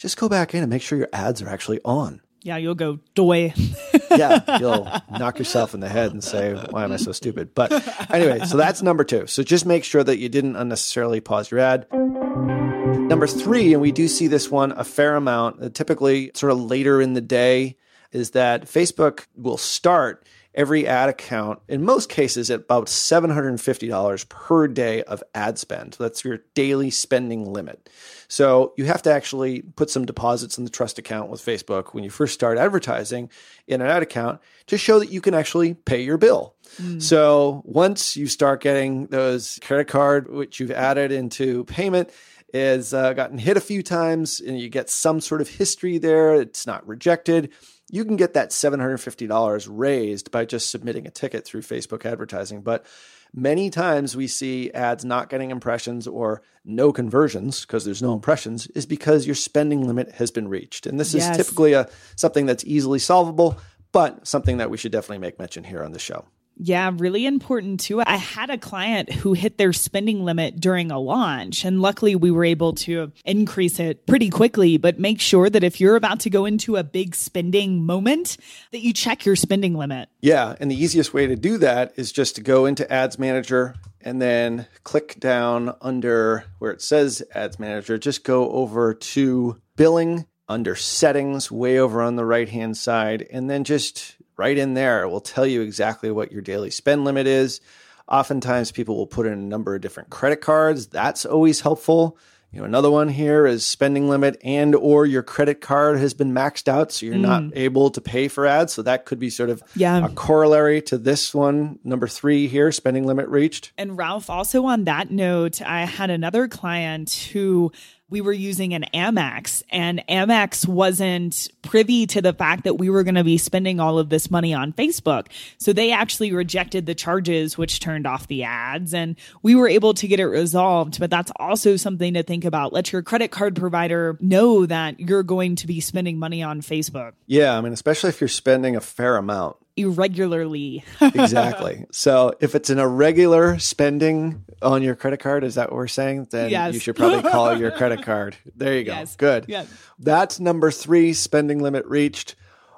just 0.03 0.17
go 0.17 0.27
back 0.27 0.53
in 0.53 0.61
and 0.61 0.69
make 0.69 0.81
sure 0.81 0.97
your 0.97 1.07
ads 1.13 1.41
are 1.41 1.47
actually 1.47 1.79
on. 1.85 2.19
Yeah, 2.41 2.57
you'll 2.57 2.75
go 2.75 2.99
doy. 3.15 3.53
yeah, 4.11 4.57
you'll 4.59 4.85
knock 5.09 5.39
yourself 5.39 5.73
in 5.73 5.79
the 5.79 5.87
head 5.87 6.11
and 6.11 6.21
say, 6.21 6.53
"Why 6.71 6.83
am 6.83 6.91
I 6.91 6.97
so 6.97 7.13
stupid?" 7.13 7.55
But 7.55 7.71
anyway, 8.11 8.39
so 8.39 8.57
that's 8.57 8.81
number 8.81 9.05
two. 9.05 9.27
So 9.27 9.43
just 9.43 9.65
make 9.65 9.85
sure 9.85 10.03
that 10.03 10.17
you 10.17 10.27
didn't 10.27 10.57
unnecessarily 10.57 11.21
pause 11.21 11.49
your 11.49 11.61
ad. 11.61 11.87
Number 11.93 13.27
three, 13.27 13.71
and 13.71 13.81
we 13.81 13.93
do 13.93 14.09
see 14.09 14.27
this 14.27 14.51
one 14.51 14.73
a 14.73 14.83
fair 14.83 15.15
amount, 15.15 15.73
typically 15.73 16.31
sort 16.35 16.51
of 16.51 16.59
later 16.59 17.01
in 17.01 17.13
the 17.13 17.21
day, 17.21 17.77
is 18.11 18.31
that 18.31 18.65
Facebook 18.65 19.25
will 19.37 19.57
start 19.57 20.27
every 20.55 20.87
ad 20.87 21.09
account, 21.09 21.59
in 21.67 21.83
most 21.83 22.09
cases, 22.09 22.49
at 22.49 22.61
about 22.61 22.87
$750 22.87 24.29
per 24.29 24.67
day 24.67 25.03
of 25.03 25.23
ad 25.33 25.57
spend. 25.57 25.95
That's 25.99 26.23
your 26.23 26.39
daily 26.53 26.89
spending 26.89 27.51
limit. 27.51 27.89
So 28.27 28.73
you 28.77 28.85
have 28.85 29.01
to 29.03 29.11
actually 29.11 29.61
put 29.61 29.89
some 29.89 30.05
deposits 30.05 30.57
in 30.57 30.63
the 30.63 30.69
trust 30.69 30.99
account 30.99 31.29
with 31.29 31.41
Facebook 31.41 31.93
when 31.93 32.03
you 32.03 32.09
first 32.09 32.33
start 32.33 32.57
advertising 32.57 33.29
in 33.67 33.81
an 33.81 33.87
ad 33.87 34.03
account 34.03 34.41
to 34.67 34.77
show 34.77 34.99
that 34.99 35.11
you 35.11 35.21
can 35.21 35.33
actually 35.33 35.73
pay 35.73 36.01
your 36.01 36.17
bill. 36.17 36.55
Mm. 36.81 37.01
So 37.01 37.61
once 37.65 38.15
you 38.15 38.27
start 38.27 38.61
getting 38.61 39.07
those 39.07 39.59
credit 39.63 39.87
card, 39.87 40.29
which 40.29 40.59
you've 40.59 40.71
added 40.71 41.11
into 41.11 41.65
payment, 41.65 42.09
is 42.53 42.93
uh, 42.93 43.13
gotten 43.13 43.39
hit 43.39 43.57
a 43.57 43.61
few 43.61 43.81
times 43.81 44.39
and 44.39 44.59
you 44.59 44.69
get 44.69 44.89
some 44.89 45.19
sort 45.19 45.41
of 45.41 45.49
history 45.49 45.97
there. 45.97 46.35
It's 46.35 46.67
not 46.67 46.87
rejected 46.87 47.51
you 47.93 48.03
can 48.03 48.15
get 48.15 48.33
that 48.33 48.49
$750 48.49 49.67
raised 49.69 50.31
by 50.31 50.45
just 50.45 50.71
submitting 50.71 51.05
a 51.05 51.11
ticket 51.11 51.45
through 51.45 51.61
Facebook 51.61 52.07
advertising. 52.07 52.63
But 52.63 52.87
many 53.35 53.69
times 53.69 54.17
we 54.17 54.25
see 54.25 54.71
ads 54.71 55.05
not 55.05 55.29
getting 55.29 55.51
impressions 55.51 56.07
or 56.07 56.41
no 56.65 56.91
conversions 56.91 57.61
because 57.61 57.85
there's 57.85 58.01
no 58.01 58.09
mm. 58.09 58.15
impressions 58.15 58.65
is 58.67 58.87
because 58.87 59.27
your 59.27 59.35
spending 59.35 59.85
limit 59.85 60.09
has 60.13 60.31
been 60.31 60.47
reached. 60.47 60.87
And 60.87 60.99
this 60.99 61.13
yes. 61.13 61.29
is 61.29 61.37
typically 61.37 61.73
a 61.73 61.87
something 62.15 62.47
that's 62.47 62.65
easily 62.65 62.97
solvable, 62.97 63.59
but 63.91 64.25
something 64.25 64.57
that 64.57 64.71
we 64.71 64.77
should 64.77 64.91
definitely 64.91 65.19
make 65.19 65.37
mention 65.37 65.63
here 65.63 65.83
on 65.83 65.91
the 65.91 65.99
show. 65.99 66.25
Yeah, 66.55 66.91
really 66.95 67.25
important 67.25 67.79
too. 67.79 68.01
I 68.01 68.15
had 68.15 68.49
a 68.49 68.57
client 68.57 69.11
who 69.11 69.33
hit 69.33 69.57
their 69.57 69.73
spending 69.73 70.23
limit 70.23 70.59
during 70.59 70.91
a 70.91 70.99
launch, 70.99 71.65
and 71.65 71.81
luckily 71.81 72.15
we 72.15 72.31
were 72.31 72.45
able 72.45 72.73
to 72.73 73.11
increase 73.25 73.79
it 73.79 74.05
pretty 74.05 74.29
quickly. 74.29 74.77
But 74.77 74.99
make 74.99 75.19
sure 75.19 75.49
that 75.49 75.63
if 75.63 75.81
you're 75.81 75.95
about 75.95 76.19
to 76.21 76.29
go 76.29 76.45
into 76.45 76.75
a 76.75 76.83
big 76.83 77.15
spending 77.15 77.85
moment, 77.85 78.37
that 78.71 78.81
you 78.81 78.93
check 78.93 79.25
your 79.25 79.35
spending 79.35 79.73
limit. 79.73 80.09
Yeah, 80.21 80.55
and 80.59 80.69
the 80.69 80.81
easiest 80.81 81.13
way 81.13 81.27
to 81.27 81.35
do 81.35 81.57
that 81.57 81.93
is 81.95 82.11
just 82.11 82.35
to 82.35 82.41
go 82.41 82.65
into 82.65 82.91
Ads 82.91 83.17
Manager 83.17 83.75
and 84.01 84.21
then 84.21 84.67
click 84.83 85.19
down 85.19 85.75
under 85.81 86.45
where 86.59 86.71
it 86.71 86.81
says 86.81 87.23
Ads 87.33 87.59
Manager. 87.59 87.97
Just 87.97 88.23
go 88.23 88.51
over 88.51 88.93
to 88.93 89.59
Billing 89.75 90.27
under 90.47 90.75
Settings, 90.75 91.49
way 91.49 91.79
over 91.79 92.01
on 92.01 92.15
the 92.15 92.25
right 92.25 92.49
hand 92.49 92.77
side, 92.77 93.25
and 93.31 93.49
then 93.49 93.63
just 93.63 94.17
right 94.37 94.57
in 94.57 94.73
there. 94.73 95.03
It 95.03 95.09
will 95.09 95.21
tell 95.21 95.45
you 95.45 95.61
exactly 95.61 96.11
what 96.11 96.31
your 96.31 96.41
daily 96.41 96.71
spend 96.71 97.05
limit 97.05 97.27
is. 97.27 97.61
Oftentimes, 98.07 98.71
people 98.71 98.97
will 98.97 99.07
put 99.07 99.25
in 99.25 99.33
a 99.33 99.37
number 99.37 99.75
of 99.75 99.81
different 99.81 100.09
credit 100.09 100.41
cards. 100.41 100.87
That's 100.87 101.25
always 101.25 101.61
helpful. 101.61 102.17
You 102.53 102.59
know, 102.59 102.65
another 102.65 102.91
one 102.91 103.09
here 103.09 103.47
is 103.47 103.65
spending 103.65 104.09
limit 104.09 104.39
and 104.43 104.75
or 104.75 105.07
your 105.07 105.23
credit 105.23 105.59
card 105.59 105.97
has 105.97 106.13
been 106.13 106.33
maxed 106.33 106.67
out, 106.67 106.91
so 106.91 107.07
you're 107.07 107.15
mm. 107.15 107.21
not 107.21 107.43
able 107.57 107.89
to 107.89 107.99
pay 107.99 108.27
for 108.27 108.45
ads. 108.45 108.73
So 108.73 108.83
that 108.83 109.05
could 109.05 109.17
be 109.17 109.31
sort 109.31 109.49
of 109.49 109.63
yeah. 109.75 110.05
a 110.05 110.09
corollary 110.09 110.79
to 110.83 110.99
this 110.99 111.33
one, 111.33 111.79
number 111.83 112.07
three 112.07 112.47
here, 112.47 112.71
spending 112.71 113.07
limit 113.07 113.27
reached. 113.27 113.71
And 113.75 113.97
Ralph, 113.97 114.29
also 114.29 114.65
on 114.65 114.83
that 114.83 115.09
note, 115.09 115.63
I 115.63 115.85
had 115.85 116.11
another 116.11 116.47
client 116.47 117.11
who 117.33 117.71
we 118.09 118.21
were 118.21 118.33
using 118.33 118.73
an 118.73 118.85
Amex 118.93 119.63
and 119.69 120.03
Amex 120.07 120.67
wasn't 120.67 121.49
privy 121.61 122.05
to 122.07 122.21
the 122.21 122.33
fact 122.33 122.65
that 122.65 122.75
we 122.75 122.89
were 122.89 123.03
going 123.03 123.15
to 123.15 123.23
be 123.23 123.37
spending 123.37 123.79
all 123.79 123.97
of 123.97 124.09
this 124.09 124.29
money 124.29 124.53
on 124.53 124.73
Facebook. 124.73 125.27
So 125.57 125.73
they 125.73 125.91
actually 125.91 126.31
rejected 126.31 126.85
the 126.85 126.95
charges, 126.95 127.57
which 127.57 127.79
turned 127.79 128.05
off 128.05 128.27
the 128.27 128.43
ads 128.43 128.93
and 128.93 129.15
we 129.41 129.55
were 129.55 129.67
able 129.67 129.93
to 129.95 130.07
get 130.07 130.19
it 130.19 130.27
resolved. 130.27 130.99
But 130.99 131.09
that's 131.09 131.31
also 131.37 131.75
something 131.75 132.13
to 132.13 132.23
think 132.23 132.45
about. 132.45 132.73
Let 132.73 132.91
your 132.91 133.01
credit 133.01 133.31
card 133.31 133.55
provider 133.55 134.17
know 134.19 134.65
that 134.65 134.99
you're 134.99 135.23
going 135.23 135.55
to 135.57 135.67
be 135.67 135.79
spending 135.79 136.19
money 136.19 136.43
on 136.43 136.61
Facebook. 136.61 137.13
Yeah. 137.25 137.57
I 137.57 137.61
mean, 137.61 137.73
especially 137.73 138.09
if 138.09 138.21
you're 138.21 138.27
spending 138.27 138.75
a 138.75 138.81
fair 138.81 139.15
amount 139.17 139.57
irregularly. 139.75 140.83
exactly. 141.01 141.85
So 141.91 142.33
if 142.39 142.55
it's 142.55 142.69
an 142.69 142.79
irregular 142.79 143.59
spending 143.59 144.45
on 144.61 144.83
your 144.83 144.95
credit 144.95 145.19
card, 145.19 145.43
is 145.43 145.55
that 145.55 145.69
what 145.69 145.77
we're 145.77 145.87
saying? 145.87 146.27
Then 146.31 146.49
yes. 146.49 146.73
you 146.73 146.79
should 146.79 146.95
probably 146.95 147.29
call 147.29 147.57
your 147.57 147.71
credit 147.77 148.03
card. 148.03 148.35
There 148.55 148.77
you 148.77 148.83
go. 148.83 148.93
Yes. 148.93 149.15
Good. 149.15 149.45
Yes. 149.47 149.71
That's 149.99 150.39
number 150.39 150.71
three 150.71 151.13
spending 151.13 151.61
limit 151.61 151.85
reached, 151.85 152.35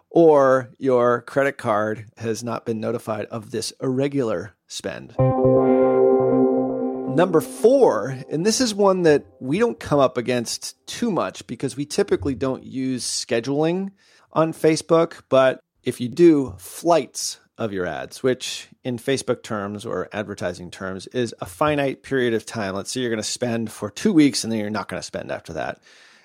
or 0.09 0.69
your 0.77 1.21
credit 1.21 1.57
card 1.57 2.05
has 2.17 2.43
not 2.43 2.65
been 2.65 2.79
notified 2.79 3.25
of 3.25 3.51
this 3.51 3.73
irregular 3.81 4.55
spend. 4.67 5.15
Number 7.15 7.39
four, 7.39 8.17
and 8.29 8.45
this 8.45 8.59
is 8.59 8.75
one 8.75 9.03
that 9.03 9.25
we 9.39 9.57
don't 9.57 9.79
come 9.79 9.99
up 9.99 10.17
against 10.17 10.85
too 10.85 11.11
much 11.11 11.47
because 11.47 11.77
we 11.77 11.85
typically 11.85 12.35
don't 12.35 12.65
use 12.65 13.05
scheduling 13.05 13.91
on 14.33 14.51
Facebook, 14.51 15.21
but 15.29 15.61
if 15.85 16.01
you 16.01 16.09
do 16.09 16.55
flights 16.57 17.39
of 17.57 17.71
your 17.71 17.85
ads, 17.85 18.21
which 18.21 18.67
in 18.83 18.97
Facebook 18.97 19.41
terms 19.41 19.85
or 19.85 20.09
advertising 20.11 20.69
terms 20.69 21.07
is 21.07 21.33
a 21.39 21.45
finite 21.45 22.03
period 22.03 22.33
of 22.33 22.45
time. 22.45 22.75
Let's 22.75 22.91
say 22.91 22.99
you're 22.99 23.09
going 23.09 23.17
to 23.17 23.23
spend 23.23 23.71
for 23.71 23.89
two 23.89 24.11
weeks 24.11 24.43
and 24.43 24.51
then 24.51 24.59
you're 24.59 24.69
not 24.69 24.89
going 24.89 24.99
to 24.99 25.05
spend 25.05 25.31
after 25.31 25.53
that. 25.53 25.79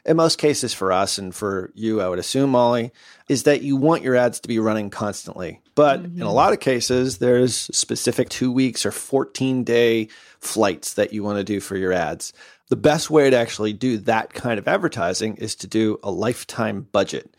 In 0.05 0.17
most 0.17 0.38
cases, 0.38 0.73
for 0.73 0.93
us 0.93 1.19
and 1.19 1.35
for 1.35 1.71
you, 1.75 2.00
I 2.00 2.09
would 2.09 2.19
assume, 2.19 2.50
Molly, 2.50 2.90
is 3.29 3.43
that 3.43 3.62
you 3.62 3.76
want 3.76 4.02
your 4.02 4.17
ads 4.17 4.40
to 4.40 4.49
be 4.49 4.59
running 4.59 4.88
constantly. 4.88 5.61
But 5.75 6.02
mm-hmm. 6.02 6.23
in 6.23 6.26
a 6.26 6.33
lot 6.33 6.55
of 6.55 6.61
cases, 6.61 7.19
there's 7.19 7.55
specific 7.55 8.31
two 8.31 8.50
weeks 8.50 8.87
or 8.87 8.93
14 8.93 9.62
day 9.62 10.09
flights 10.40 10.95
that 10.95 11.12
you 11.12 11.23
want 11.23 11.37
to 11.37 11.45
do 11.45 11.61
for 11.61 11.76
your 11.76 11.93
ads. 11.93 12.33
The 12.69 12.76
best 12.76 13.11
way 13.11 13.29
to 13.29 13.37
actually 13.37 13.75
do 13.75 13.99
that 13.99 14.33
kind 14.33 14.59
of 14.59 14.67
advertising 14.67 15.37
is 15.37 15.55
to 15.57 15.67
do 15.67 15.99
a 16.02 16.11
lifetime 16.11 16.88
budget. 16.93 17.35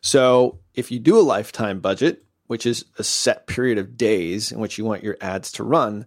So 0.00 0.60
if 0.74 0.90
you 0.90 0.98
do 0.98 1.18
a 1.18 1.20
lifetime 1.20 1.80
budget, 1.80 2.24
which 2.46 2.66
is 2.66 2.84
a 2.98 3.04
set 3.04 3.46
period 3.46 3.78
of 3.78 3.96
days 3.96 4.50
in 4.50 4.58
which 4.58 4.78
you 4.78 4.84
want 4.84 5.04
your 5.04 5.16
ads 5.20 5.52
to 5.52 5.64
run, 5.64 6.06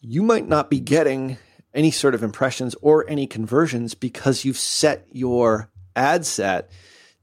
you 0.00 0.22
might 0.22 0.48
not 0.48 0.70
be 0.70 0.80
getting 0.80 1.38
any 1.72 1.90
sort 1.90 2.14
of 2.14 2.22
impressions 2.22 2.74
or 2.82 3.08
any 3.08 3.26
conversions 3.26 3.94
because 3.94 4.44
you've 4.44 4.58
set 4.58 5.06
your 5.12 5.70
ad 5.94 6.26
set 6.26 6.70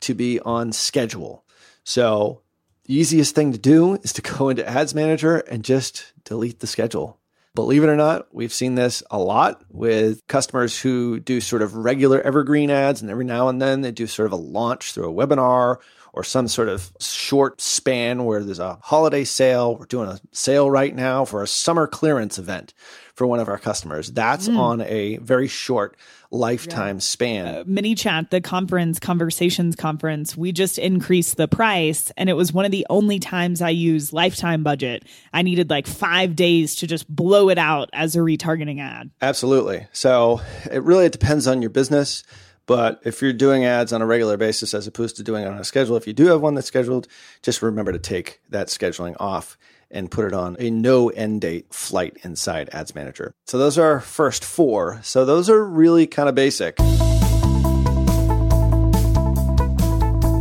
to 0.01 0.13
be 0.13 0.39
on 0.39 0.71
schedule. 0.71 1.43
So 1.83 2.41
the 2.85 2.95
easiest 2.95 3.35
thing 3.35 3.51
to 3.51 3.57
do 3.57 3.95
is 3.95 4.13
to 4.13 4.21
go 4.37 4.49
into 4.49 4.67
Ads 4.67 4.95
Manager 4.95 5.37
and 5.37 5.63
just 5.63 6.13
delete 6.23 6.59
the 6.59 6.67
schedule. 6.67 7.19
Believe 7.55 7.83
it 7.83 7.89
or 7.89 7.95
not, 7.95 8.27
we've 8.31 8.53
seen 8.53 8.75
this 8.75 9.01
a 9.09 9.17
lot 9.17 9.63
with 9.71 10.25
customers 10.27 10.79
who 10.79 11.19
do 11.19 11.41
sort 11.41 11.63
of 11.63 11.75
regular 11.75 12.21
evergreen 12.21 12.69
ads, 12.69 13.01
and 13.01 13.09
every 13.09 13.25
now 13.25 13.49
and 13.49 13.59
then 13.59 13.81
they 13.81 13.91
do 13.91 14.05
sort 14.05 14.27
of 14.27 14.31
a 14.31 14.35
launch 14.35 14.93
through 14.93 15.09
a 15.09 15.27
webinar 15.27 15.77
or 16.17 16.23
some 16.23 16.47
sort 16.47 16.67
of 16.67 16.91
short 16.99 17.61
span 17.61 18.25
where 18.25 18.43
there's 18.43 18.57
a 18.57 18.79
holiday 18.81 19.23
sale. 19.23 19.75
We're 19.75 19.85
doing 19.85 20.09
a 20.09 20.19
sale 20.31 20.69
right 20.69 20.95
now 20.95 21.25
for 21.25 21.43
a 21.43 21.47
summer 21.47 21.85
clearance 21.85 22.39
event 22.39 22.73
for 23.13 23.27
one 23.27 23.39
of 23.39 23.47
our 23.47 23.59
customers. 23.59 24.11
That's 24.11 24.47
mm. 24.47 24.57
on 24.57 24.81
a 24.81 25.17
very 25.17 25.47
short 25.47 25.95
lifetime 26.31 26.95
yeah. 26.95 27.01
span. 27.01 27.45
Uh, 27.77 27.93
chat 27.93 28.31
the 28.31 28.41
conference, 28.41 28.97
conversations 28.97 29.75
conference, 29.75 30.35
we 30.35 30.51
just 30.51 30.79
increased 30.79 31.37
the 31.37 31.47
price 31.47 32.11
and 32.17 32.29
it 32.29 32.33
was 32.33 32.51
one 32.51 32.65
of 32.65 32.71
the 32.71 32.87
only 32.89 33.19
times 33.19 33.61
I 33.61 33.69
used 33.69 34.11
lifetime 34.11 34.63
budget. 34.63 35.03
I 35.33 35.43
needed 35.43 35.69
like 35.69 35.85
five 35.85 36.35
days 36.35 36.77
to 36.77 36.87
just 36.87 37.07
blow 37.07 37.49
it 37.49 37.59
out 37.59 37.91
as 37.93 38.15
a 38.15 38.19
retargeting 38.19 38.81
ad. 38.81 39.11
Absolutely. 39.21 39.85
So 39.93 40.41
it 40.71 40.81
really 40.81 41.05
it 41.05 41.11
depends 41.11 41.45
on 41.45 41.61
your 41.61 41.69
business. 41.69 42.23
But 42.67 43.01
if 43.05 43.21
you're 43.21 43.33
doing 43.33 43.63
ads 43.63 43.93
on 43.93 44.01
a 44.01 44.05
regular 44.05 44.35
basis 44.35 44.73
as 44.73 44.85
opposed 44.87 45.15
to 45.15 45.23
doing 45.23 45.43
it 45.43 45.47
on 45.47 45.57
a 45.57 45.63
schedule, 45.63 45.95
if 45.95 46.05
you 46.05 46.11
do 46.11 46.27
have 46.27 46.41
one 46.41 46.53
that's 46.53 46.67
scheduled, 46.67 47.07
just 47.41 47.61
remember 47.61 47.93
to 47.93 47.99
take 47.99 48.41
that 48.49 48.67
scheduling 48.67 49.15
off 49.19 49.57
and 49.89 50.11
put 50.11 50.25
it 50.25 50.33
on 50.33 50.57
a 50.59 50.69
no 50.69 51.07
end 51.07 51.39
date 51.39 51.73
flight 51.73 52.17
inside 52.23 52.69
Ads 52.73 52.93
Manager. 52.93 53.33
So 53.45 53.57
those 53.57 53.77
are 53.77 53.87
our 53.89 53.99
first 54.01 54.43
four. 54.43 54.99
So 55.01 55.23
those 55.23 55.49
are 55.49 55.63
really 55.63 56.07
kind 56.07 56.27
of 56.27 56.35
basic. 56.35 56.77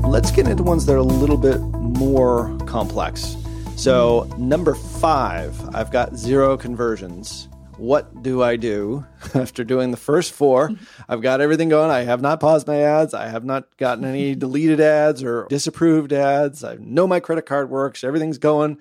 Let's 0.05 0.33
get 0.33 0.49
into 0.49 0.65
ones 0.65 0.85
that 0.87 0.95
are 0.95 0.97
a 0.97 1.03
little 1.03 1.37
bit 1.37 1.61
more 1.61 2.59
complex. 2.67 3.37
So, 3.77 4.27
number 4.39 4.75
five, 4.75 5.55
I've 5.75 5.91
got 5.91 6.17
zero 6.17 6.57
conversions 6.57 7.49
what 7.77 8.23
do 8.23 8.43
I 8.43 8.57
do 8.57 9.05
after 9.35 9.65
doing 9.65 9.91
the 9.91 9.97
first 9.97 10.33
four? 10.33 10.71
I've 11.09 11.21
got 11.21 11.41
everything 11.41 11.69
going. 11.69 11.91
I 11.91 12.05
have 12.05 12.21
not 12.21 12.41
paused 12.41 12.67
my 12.67 12.81
ads. 12.81 13.15
I 13.15 13.29
have 13.29 13.45
not 13.45 13.77
gotten 13.77 14.05
any 14.05 14.35
deleted 14.37 14.81
ads 14.81 15.23
or 15.23 15.47
disapproved 15.49 16.13
ads. 16.13 16.65
I 16.65 16.77
know 16.81 17.07
my 17.07 17.21
credit 17.21 17.47
card 17.47 17.71
works. 17.71 18.05
Everything's 18.05 18.39
going, 18.39 18.79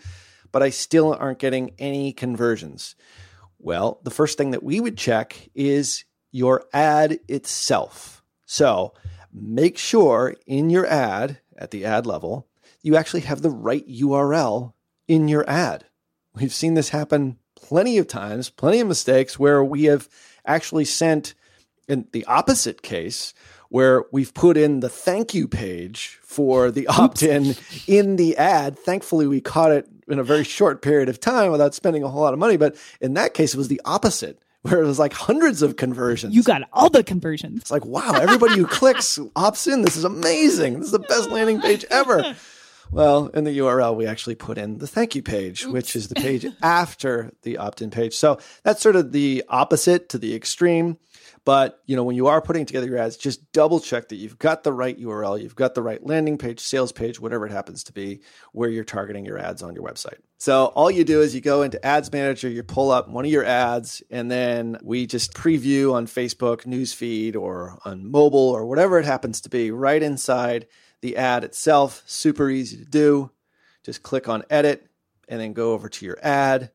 but 0.51 0.63
I 0.63 0.69
still 0.69 1.13
aren't 1.13 1.39
getting 1.39 1.71
any 1.77 2.13
conversions. 2.13 2.95
Well, 3.59 3.99
the 4.03 4.11
first 4.11 4.37
thing 4.37 4.51
that 4.51 4.63
we 4.63 4.79
would 4.79 4.97
check 4.97 5.49
is 5.53 6.05
your 6.31 6.65
ad 6.73 7.19
itself. 7.27 8.23
So 8.45 8.93
make 9.33 9.77
sure 9.77 10.35
in 10.45 10.69
your 10.69 10.85
ad 10.85 11.39
at 11.57 11.71
the 11.71 11.85
ad 11.85 12.05
level, 12.05 12.47
you 12.81 12.95
actually 12.95 13.21
have 13.21 13.41
the 13.41 13.49
right 13.49 13.87
URL 13.87 14.73
in 15.07 15.27
your 15.27 15.49
ad. 15.49 15.85
We've 16.35 16.53
seen 16.53 16.75
this 16.75 16.89
happen 16.89 17.39
plenty 17.55 17.97
of 17.97 18.07
times, 18.07 18.49
plenty 18.49 18.79
of 18.79 18.87
mistakes 18.87 19.39
where 19.39 19.63
we 19.63 19.85
have 19.85 20.07
actually 20.45 20.85
sent 20.85 21.33
in 21.87 22.07
the 22.11 22.25
opposite 22.25 22.81
case 22.81 23.33
where 23.69 24.05
we've 24.11 24.33
put 24.33 24.57
in 24.57 24.79
the 24.79 24.89
thank 24.89 25.33
you 25.33 25.47
page 25.47 26.19
for 26.21 26.71
the 26.71 26.87
opt 26.87 27.23
in 27.23 27.55
in 27.87 28.15
the 28.15 28.37
ad. 28.37 28.77
Thankfully, 28.77 29.27
we 29.27 29.41
caught 29.41 29.71
it 29.71 29.87
in 30.07 30.19
a 30.19 30.23
very 30.23 30.43
short 30.43 30.81
period 30.81 31.09
of 31.09 31.19
time 31.19 31.51
without 31.51 31.73
spending 31.73 32.03
a 32.03 32.07
whole 32.07 32.21
lot 32.21 32.33
of 32.33 32.39
money. 32.39 32.57
But 32.57 32.75
in 33.01 33.15
that 33.15 33.33
case, 33.33 33.53
it 33.53 33.57
was 33.57 33.67
the 33.67 33.81
opposite. 33.85 34.39
Where 34.61 34.81
it 34.81 34.87
was 34.87 34.97
like 34.97 35.13
hundreds 35.13 35.61
of 35.61 35.75
conversions. 35.75 36.33
You 36.33 36.41
got 36.41 36.63
all 36.73 36.89
the 36.89 37.03
conversions. 37.03 37.61
It's 37.61 37.69
like, 37.69 37.85
wow, 37.85 38.13
everybody 38.13 38.55
who 38.55 38.65
clicks 38.65 39.19
opts 39.35 39.71
in. 39.71 39.83
This 39.83 39.95
is 39.95 40.05
amazing. 40.05 40.79
This 40.79 40.87
is 40.87 40.91
the 40.91 40.97
best 40.97 41.29
landing 41.29 41.61
page 41.61 41.85
ever. 41.91 42.35
Well, 42.91 43.27
in 43.27 43.43
the 43.43 43.57
URL, 43.59 43.95
we 43.95 44.07
actually 44.07 44.35
put 44.35 44.57
in 44.57 44.77
the 44.77 44.87
thank 44.87 45.15
you 45.15 45.23
page, 45.23 45.63
Oops. 45.63 45.73
which 45.73 45.95
is 45.95 46.07
the 46.07 46.15
page 46.15 46.45
after 46.61 47.31
the 47.41 47.57
opt 47.57 47.81
in 47.81 47.89
page. 47.89 48.15
So 48.15 48.39
that's 48.63 48.81
sort 48.81 48.95
of 48.95 49.11
the 49.11 49.43
opposite 49.49 50.09
to 50.09 50.17
the 50.17 50.35
extreme. 50.35 50.97
But 51.45 51.79
you 51.85 51.95
know, 51.95 52.03
when 52.03 52.15
you 52.15 52.25
are 52.27 52.41
putting 52.41 52.65
together 52.65 52.87
your 52.87 52.97
ads, 52.97 53.17
just 53.17 53.51
double 53.51 53.79
check 53.79 54.09
that 54.09 54.15
you've 54.15 54.39
got 54.39 54.63
the 54.63 54.73
right 54.73 54.99
URL, 54.99 55.39
you've 55.39 55.55
got 55.55 55.75
the 55.75 55.83
right 55.83 56.03
landing 56.03 56.39
page, 56.39 56.59
sales 56.59 56.91
page, 56.91 57.19
whatever 57.19 57.45
it 57.45 57.51
happens 57.51 57.83
to 57.83 57.93
be, 57.93 58.21
where 58.51 58.69
you're 58.69 58.83
targeting 58.83 59.25
your 59.25 59.37
ads 59.37 59.61
on 59.61 59.75
your 59.75 59.83
website. 59.83 60.17
So 60.37 60.65
all 60.75 60.89
you 60.89 61.03
do 61.03 61.21
is 61.21 61.35
you 61.35 61.41
go 61.41 61.61
into 61.61 61.83
Ads 61.85 62.11
Manager, 62.11 62.49
you 62.49 62.61
pull 62.63 62.91
up 62.91 63.07
one 63.07 63.25
of 63.25 63.31
your 63.31 63.45
ads, 63.45 64.03
and 64.09 64.29
then 64.29 64.77
we 64.83 65.05
just 65.05 65.33
preview 65.33 65.93
on 65.93 66.07
Facebook 66.07 66.63
newsfeed 66.63 67.35
or 67.35 67.77
on 67.85 68.09
mobile 68.09 68.49
or 68.49 68.65
whatever 68.65 68.99
it 68.99 69.05
happens 69.05 69.41
to 69.41 69.49
be 69.49 69.71
right 69.71 70.01
inside 70.01 70.67
the 71.05 71.17
ad 71.17 71.43
itself, 71.43 72.01
super 72.07 72.49
easy 72.49 72.77
to 72.77 72.85
do. 72.85 73.29
Just 73.83 74.01
click 74.01 74.27
on 74.27 74.43
edit 74.49 74.87
and 75.29 75.39
then 75.39 75.53
go 75.53 75.73
over 75.73 75.87
to 75.87 76.03
your 76.03 76.17
ad, 76.23 76.71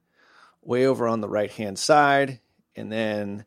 way 0.63 0.87
over 0.87 1.09
on 1.09 1.21
the 1.21 1.29
right 1.29 1.51
hand 1.51 1.81
side. 1.81 2.39
And 2.77 2.93
then 2.93 3.45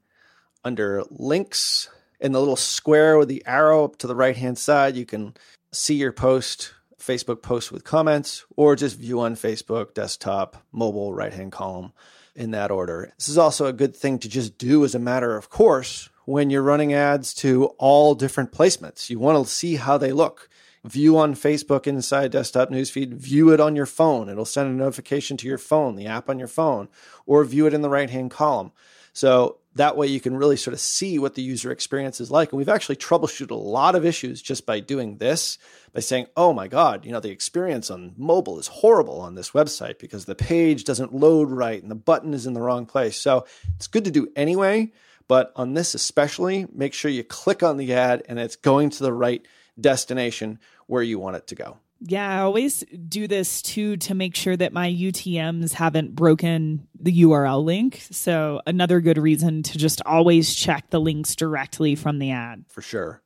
under 0.62 1.04
links, 1.10 1.88
in 2.20 2.34
the 2.34 2.40
little 2.40 2.58
square 2.58 3.18
with 3.18 3.30
the 3.30 3.44
arrow 3.46 3.86
up 3.86 3.96
to 4.00 4.08
the 4.08 4.16
right 4.16 4.36
hand 4.36 4.58
side, 4.58 4.98
you 4.98 5.06
can 5.06 5.36
see 5.72 5.96
your 5.96 6.12
post, 6.12 6.74
Facebook 7.00 7.42
post 7.42 7.72
with 7.72 7.86
comments, 7.86 8.44
or 8.58 8.75
just 8.75 9.00
view 9.00 9.22
on 9.22 9.36
Facebook, 9.36 9.94
desktop, 9.94 10.58
mobile, 10.74 11.13
right 11.13 11.34
hand 11.34 11.54
column 11.54 11.94
in 12.36 12.52
that 12.52 12.72
order. 12.72 13.13
This 13.18 13.30
is 13.30 13.38
also 13.38 13.68
a 13.68 13.74
good 13.74 13.96
thing 13.96 14.20
to 14.20 14.28
just 14.28 14.58
do 14.58 14.84
as 14.84 14.96
a 14.96 15.00
matter 15.00 15.38
of 15.38 15.50
course 15.50 16.10
when 16.25 16.50
you're 16.50 16.62
running 16.62 16.94
ads 16.94 17.34
to 17.36 17.68
all 17.78 18.16
different 18.16 18.52
placements. 18.52 19.10
You 19.10 19.20
want 19.20 19.46
to 19.46 19.50
see 19.50 19.78
how 19.78 19.98
they 19.98 20.12
look 20.12 20.50
view 20.86 21.18
on 21.18 21.34
Facebook 21.34 21.88
inside 21.88 22.32
desktop 22.32 22.70
newsfeed, 22.70 23.13
view 23.13 23.52
it 23.54 23.60
on 23.60 23.75
your 23.75 23.86
phone. 23.86 24.30
It'll 24.30 24.46
send 24.46 24.70
a 24.70 24.74
notification 24.74 25.38
to 25.38 25.48
your 25.48 25.58
phone, 25.58 25.96
the 25.96 26.08
app 26.08 26.30
on 26.30 26.40
your 26.40 26.48
phone, 26.48 26.90
or 27.25 27.44
view 27.46 27.68
it 27.68 27.74
in 27.74 27.82
the 27.82 27.90
right 27.90 28.10
hand 28.10 28.32
column. 28.32 28.72
So 29.13 29.60
that 29.75 29.96
way 29.96 30.08
you 30.08 30.20
can 30.20 30.36
really 30.36 30.58
sort 30.58 30.74
of 30.74 30.80
see 30.80 31.20
what 31.20 31.36
the 31.36 31.42
user 31.42 31.72
experience 31.72 32.20
is 32.20 32.32
like. 32.32 32.52
And 32.52 32.58
we've 32.58 32.70
actually 32.70 32.96
troubleshooted 32.96 33.52
a 33.52 33.56
lot 33.56 33.96
of 33.96 34.06
issues 34.06 34.42
just 34.42 34.66
by 34.66 34.80
doing 34.80 35.18
this, 35.18 35.58
by 35.94 36.02
saying, 36.02 36.28
oh 36.36 36.52
my 36.52 36.68
God, 36.68 37.06
you 37.06 37.12
know, 37.12 37.20
the 37.20 37.32
experience 37.32 37.90
on 37.90 38.13
mobile 38.18 38.60
is 38.60 38.68
horrible 38.68 39.22
on 39.22 39.36
this 39.36 39.52
website 39.52 40.00
because 40.00 40.25
the 40.25 40.36
page 40.36 40.84
doesn't 40.84 41.13
load 41.13 41.50
right 41.50 41.82
and 41.82 41.92
the 41.92 41.96
button 41.96 42.34
is 42.34 42.46
in 42.46 42.54
the 42.54 42.62
wrong 42.62 42.86
place. 42.86 43.16
So 43.16 43.46
it's 43.75 43.88
good 43.88 44.06
to 44.06 44.12
do 44.12 44.30
anyway. 44.36 44.92
But 45.28 45.54
on 45.56 45.74
this 45.74 45.96
especially, 45.96 46.68
make 46.74 46.94
sure 46.94 47.10
you 47.10 47.24
click 47.24 47.63
on 47.63 47.78
the 47.78 47.94
ad 47.94 48.24
and 48.28 48.40
it's 48.40 48.58
going 48.58 48.90
to 48.92 49.04
the 49.04 49.13
right 49.13 49.46
destination 49.80 50.60
where 50.88 51.04
you 51.04 51.20
want 51.20 51.36
it 51.36 51.48
to 51.48 51.56
go. 51.56 51.78
Yeah, 52.06 52.30
I 52.30 52.42
always 52.42 52.84
do 53.08 53.28
this 53.30 53.62
too 53.62 53.96
to 53.98 54.13
make 54.13 54.36
sure 54.36 54.58
that 54.58 54.74
my 54.74 54.92
UTMs 54.92 55.72
haven't 55.72 56.16
broken 56.16 56.86
the 57.00 57.24
URL 57.24 57.63
link. 57.63 58.06
So, 58.12 58.62
another 58.68 59.00
good 59.00 59.18
reason 59.18 59.63
to 59.63 59.78
just 59.78 60.02
always 60.06 60.54
check 60.54 60.90
the 60.90 61.00
links 61.00 61.34
directly 61.36 61.96
from 61.96 62.20
the 62.20 62.32
ad. 62.32 62.66
For 62.68 62.82
sure. 62.82 63.22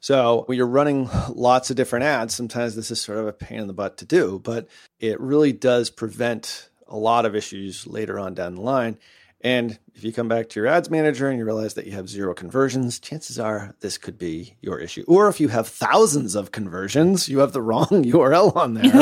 So, 0.00 0.44
when 0.46 0.56
you're 0.56 0.66
running 0.66 1.10
lots 1.28 1.68
of 1.68 1.76
different 1.76 2.06
ads, 2.06 2.34
sometimes 2.34 2.74
this 2.76 2.90
is 2.90 2.98
sort 2.98 3.18
of 3.18 3.26
a 3.26 3.32
pain 3.32 3.60
in 3.60 3.66
the 3.66 3.74
butt 3.74 3.98
to 3.98 4.06
do, 4.06 4.40
but 4.42 4.68
it 4.98 5.20
really 5.20 5.52
does 5.52 5.90
prevent 5.90 6.70
a 6.86 6.96
lot 6.96 7.26
of 7.26 7.36
issues 7.36 7.86
later 7.86 8.18
on 8.18 8.32
down 8.32 8.54
the 8.54 8.62
line. 8.62 8.96
And 9.40 9.78
if 9.94 10.02
you 10.02 10.12
come 10.12 10.28
back 10.28 10.48
to 10.48 10.60
your 10.60 10.66
ads 10.66 10.90
manager 10.90 11.28
and 11.28 11.38
you 11.38 11.44
realize 11.44 11.74
that 11.74 11.86
you 11.86 11.92
have 11.92 12.08
zero 12.08 12.34
conversions, 12.34 12.98
chances 12.98 13.38
are 13.38 13.74
this 13.80 13.96
could 13.96 14.18
be 14.18 14.56
your 14.60 14.78
issue. 14.78 15.04
Or 15.06 15.28
if 15.28 15.38
you 15.38 15.48
have 15.48 15.68
thousands 15.68 16.34
of 16.34 16.50
conversions, 16.50 17.28
you 17.28 17.38
have 17.38 17.52
the 17.52 17.62
wrong 17.68 17.86
URL 17.86 18.56
on 18.56 18.74
there. 18.74 18.84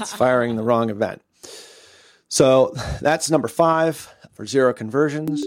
it's 0.00 0.14
firing 0.14 0.56
the 0.56 0.62
wrong 0.62 0.90
event. 0.90 1.22
So 2.28 2.72
that's 3.00 3.30
number 3.30 3.48
five 3.48 4.12
for 4.32 4.46
zero 4.46 4.72
conversions. 4.72 5.44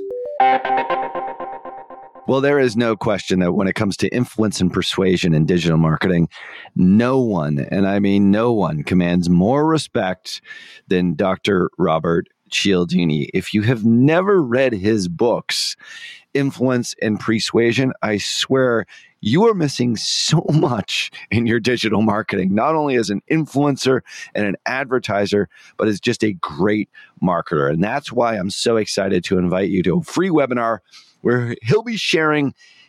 Well, 2.30 2.42
there 2.42 2.60
is 2.60 2.78
no 2.78 2.96
question 2.96 3.40
that 3.40 3.54
when 3.54 3.68
it 3.68 3.74
comes 3.74 3.98
to 3.98 4.08
influence 4.10 4.62
and 4.62 4.72
persuasion 4.72 5.34
in 5.34 5.48
digital 5.48 5.80
marketing, 5.80 6.30
no 6.76 7.20
one, 7.20 7.66
and 7.72 7.88
I 7.88 7.98
mean 7.98 8.30
no 8.30 8.54
one, 8.54 8.84
commands 8.84 9.32
more 9.32 9.66
respect 9.66 10.40
than 10.88 11.16
Dr. 11.16 11.72
Robert 11.80 12.28
Cialdini. 12.52 13.30
If 13.34 13.54
you 13.54 13.62
have 13.64 13.86
never 13.86 14.42
read 14.42 14.74
his 14.74 15.08
books, 15.08 15.76
Influence 16.34 16.96
and 17.02 17.20
Persuasion, 17.20 17.94
I 18.02 18.18
swear 18.18 18.86
you 19.22 19.48
are 19.48 19.54
missing 19.54 19.96
so 19.96 20.46
much 20.50 21.12
in 21.32 21.46
your 21.46 21.60
digital 21.60 22.02
marketing, 22.02 22.54
not 22.54 22.76
only 22.76 22.96
as 22.96 23.10
an 23.10 23.22
influencer 23.30 24.02
and 24.36 24.46
an 24.46 24.56
advertiser, 24.66 25.50
but 25.78 25.88
as 25.88 26.00
just 26.00 26.24
a 26.24 26.34
great 26.34 26.90
marketer. 27.22 27.70
And 27.72 27.84
that's 27.84 28.12
why 28.12 28.36
I'm 28.36 28.50
so 28.50 28.78
excited 28.78 29.24
to 29.26 29.38
invite 29.38 29.70
you 29.70 29.84
to 29.84 29.98
a 29.98 30.04
free 30.04 30.30
webinar 30.30 30.80
where 31.22 31.56
he'll 31.64 31.84
be 31.84 31.98
sharing 31.98 32.54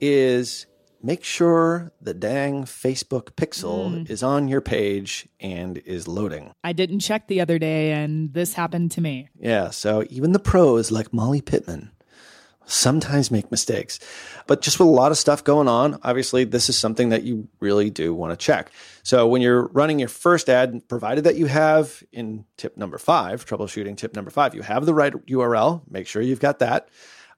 is 0.00 0.66
make 1.02 1.24
sure 1.24 1.92
the 2.00 2.14
dang 2.14 2.64
Facebook 2.64 3.32
pixel 3.32 3.90
mm. 3.90 4.10
is 4.10 4.22
on 4.22 4.48
your 4.48 4.60
page 4.60 5.28
and 5.40 5.78
is 5.78 6.08
loading. 6.08 6.52
I 6.64 6.72
didn't 6.72 7.00
check 7.00 7.28
the 7.28 7.40
other 7.40 7.58
day, 7.58 7.92
and 7.92 8.32
this 8.32 8.54
happened 8.54 8.90
to 8.92 9.00
me. 9.00 9.28
Yeah, 9.38 9.70
so 9.70 10.04
even 10.10 10.32
the 10.32 10.38
pros 10.38 10.90
like 10.90 11.12
Molly 11.12 11.40
Pittman 11.40 11.92
sometimes 12.68 13.30
make 13.30 13.50
mistakes. 13.50 13.98
But 14.46 14.60
just 14.60 14.78
with 14.78 14.88
a 14.88 14.90
lot 14.90 15.10
of 15.10 15.18
stuff 15.18 15.42
going 15.42 15.68
on, 15.68 15.98
obviously, 16.02 16.44
this 16.44 16.68
is 16.68 16.78
something 16.78 17.08
that 17.08 17.22
you 17.22 17.48
really 17.60 17.90
do 17.90 18.14
want 18.14 18.32
to 18.32 18.36
check. 18.36 18.70
So 19.02 19.26
when 19.26 19.42
you're 19.42 19.68
running 19.68 19.98
your 19.98 20.08
first 20.08 20.48
ad, 20.48 20.86
provided 20.88 21.24
that 21.24 21.36
you 21.36 21.46
have 21.46 22.02
in 22.12 22.44
tip 22.56 22.76
number 22.76 22.98
five, 22.98 23.46
troubleshooting 23.46 23.96
tip 23.96 24.14
number 24.14 24.30
five, 24.30 24.54
you 24.54 24.62
have 24.62 24.86
the 24.86 24.94
right 24.94 25.12
URL, 25.26 25.82
make 25.90 26.06
sure 26.06 26.22
you've 26.22 26.40
got 26.40 26.58
that, 26.58 26.88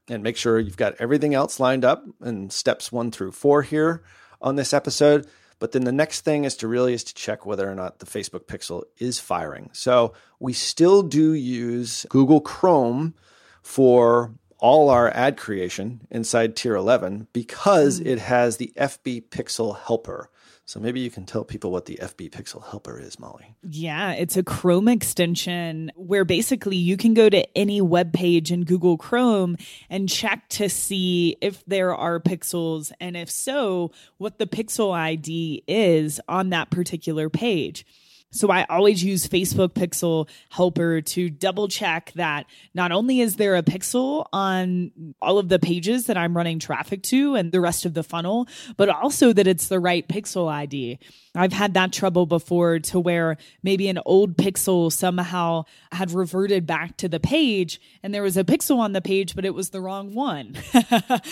and 0.08 0.22
make 0.22 0.36
sure 0.36 0.58
you've 0.58 0.76
got 0.76 0.94
everything 0.98 1.34
else 1.34 1.60
lined 1.60 1.84
up 1.84 2.04
in 2.24 2.50
steps 2.50 2.90
one 2.90 3.10
through 3.10 3.32
four 3.32 3.62
here 3.62 4.02
on 4.40 4.56
this 4.56 4.72
episode. 4.72 5.26
But 5.58 5.72
then 5.72 5.84
the 5.84 5.92
next 5.92 6.22
thing 6.22 6.44
is 6.44 6.56
to 6.56 6.68
really 6.68 6.94
is 6.94 7.04
to 7.04 7.14
check 7.14 7.44
whether 7.44 7.70
or 7.70 7.74
not 7.74 7.98
the 7.98 8.06
Facebook 8.06 8.46
pixel 8.46 8.84
is 8.98 9.20
firing. 9.20 9.68
So 9.72 10.14
we 10.38 10.54
still 10.54 11.02
do 11.02 11.34
use 11.34 12.06
Google 12.08 12.40
Chrome 12.40 13.14
for 13.62 14.32
all 14.58 14.90
our 14.90 15.10
ad 15.10 15.36
creation 15.36 16.06
inside 16.10 16.56
tier 16.56 16.74
11 16.74 17.28
because 17.32 18.00
mm. 18.00 18.06
it 18.06 18.18
has 18.18 18.56
the 18.56 18.72
FB 18.76 19.28
Pixel 19.28 19.78
helper. 19.78 20.30
So 20.70 20.78
maybe 20.78 21.00
you 21.00 21.10
can 21.10 21.26
tell 21.26 21.42
people 21.42 21.72
what 21.72 21.86
the 21.86 21.98
FB 22.00 22.30
Pixel 22.30 22.64
helper 22.64 23.00
is, 23.00 23.18
Molly. 23.18 23.56
Yeah, 23.68 24.12
it's 24.12 24.36
a 24.36 24.44
Chrome 24.44 24.86
extension 24.86 25.90
where 25.96 26.24
basically 26.24 26.76
you 26.76 26.96
can 26.96 27.12
go 27.12 27.28
to 27.28 27.58
any 27.58 27.80
web 27.80 28.12
page 28.12 28.52
in 28.52 28.62
Google 28.62 28.96
Chrome 28.96 29.56
and 29.88 30.08
check 30.08 30.48
to 30.50 30.68
see 30.68 31.36
if 31.40 31.64
there 31.64 31.92
are 31.92 32.20
pixels 32.20 32.92
and 33.00 33.16
if 33.16 33.28
so, 33.28 33.90
what 34.18 34.38
the 34.38 34.46
pixel 34.46 34.92
ID 34.92 35.64
is 35.66 36.20
on 36.28 36.50
that 36.50 36.70
particular 36.70 37.28
page. 37.28 37.84
So 38.32 38.50
I 38.50 38.64
always 38.68 39.02
use 39.02 39.26
Facebook 39.26 39.70
Pixel 39.70 40.28
Helper 40.50 41.00
to 41.00 41.30
double 41.30 41.66
check 41.66 42.12
that 42.14 42.46
not 42.74 42.92
only 42.92 43.20
is 43.20 43.36
there 43.36 43.56
a 43.56 43.62
pixel 43.62 44.26
on 44.32 44.92
all 45.20 45.38
of 45.38 45.48
the 45.48 45.58
pages 45.58 46.06
that 46.06 46.16
I'm 46.16 46.36
running 46.36 46.60
traffic 46.60 47.02
to 47.04 47.34
and 47.34 47.50
the 47.50 47.60
rest 47.60 47.86
of 47.86 47.94
the 47.94 48.04
funnel, 48.04 48.46
but 48.76 48.88
also 48.88 49.32
that 49.32 49.48
it's 49.48 49.66
the 49.66 49.80
right 49.80 50.06
pixel 50.06 50.48
ID. 50.48 51.00
I've 51.34 51.52
had 51.52 51.74
that 51.74 51.92
trouble 51.92 52.26
before 52.26 52.80
to 52.80 52.98
where 52.98 53.36
maybe 53.62 53.88
an 53.88 54.00
old 54.04 54.36
pixel 54.36 54.92
somehow 54.92 55.64
had 55.92 56.10
reverted 56.10 56.66
back 56.66 56.96
to 56.98 57.08
the 57.08 57.20
page 57.20 57.80
and 58.02 58.12
there 58.12 58.22
was 58.22 58.36
a 58.36 58.42
pixel 58.42 58.78
on 58.78 58.92
the 58.92 59.00
page, 59.00 59.36
but 59.36 59.44
it 59.44 59.54
was 59.54 59.70
the 59.70 59.80
wrong 59.80 60.14
one. 60.14 60.56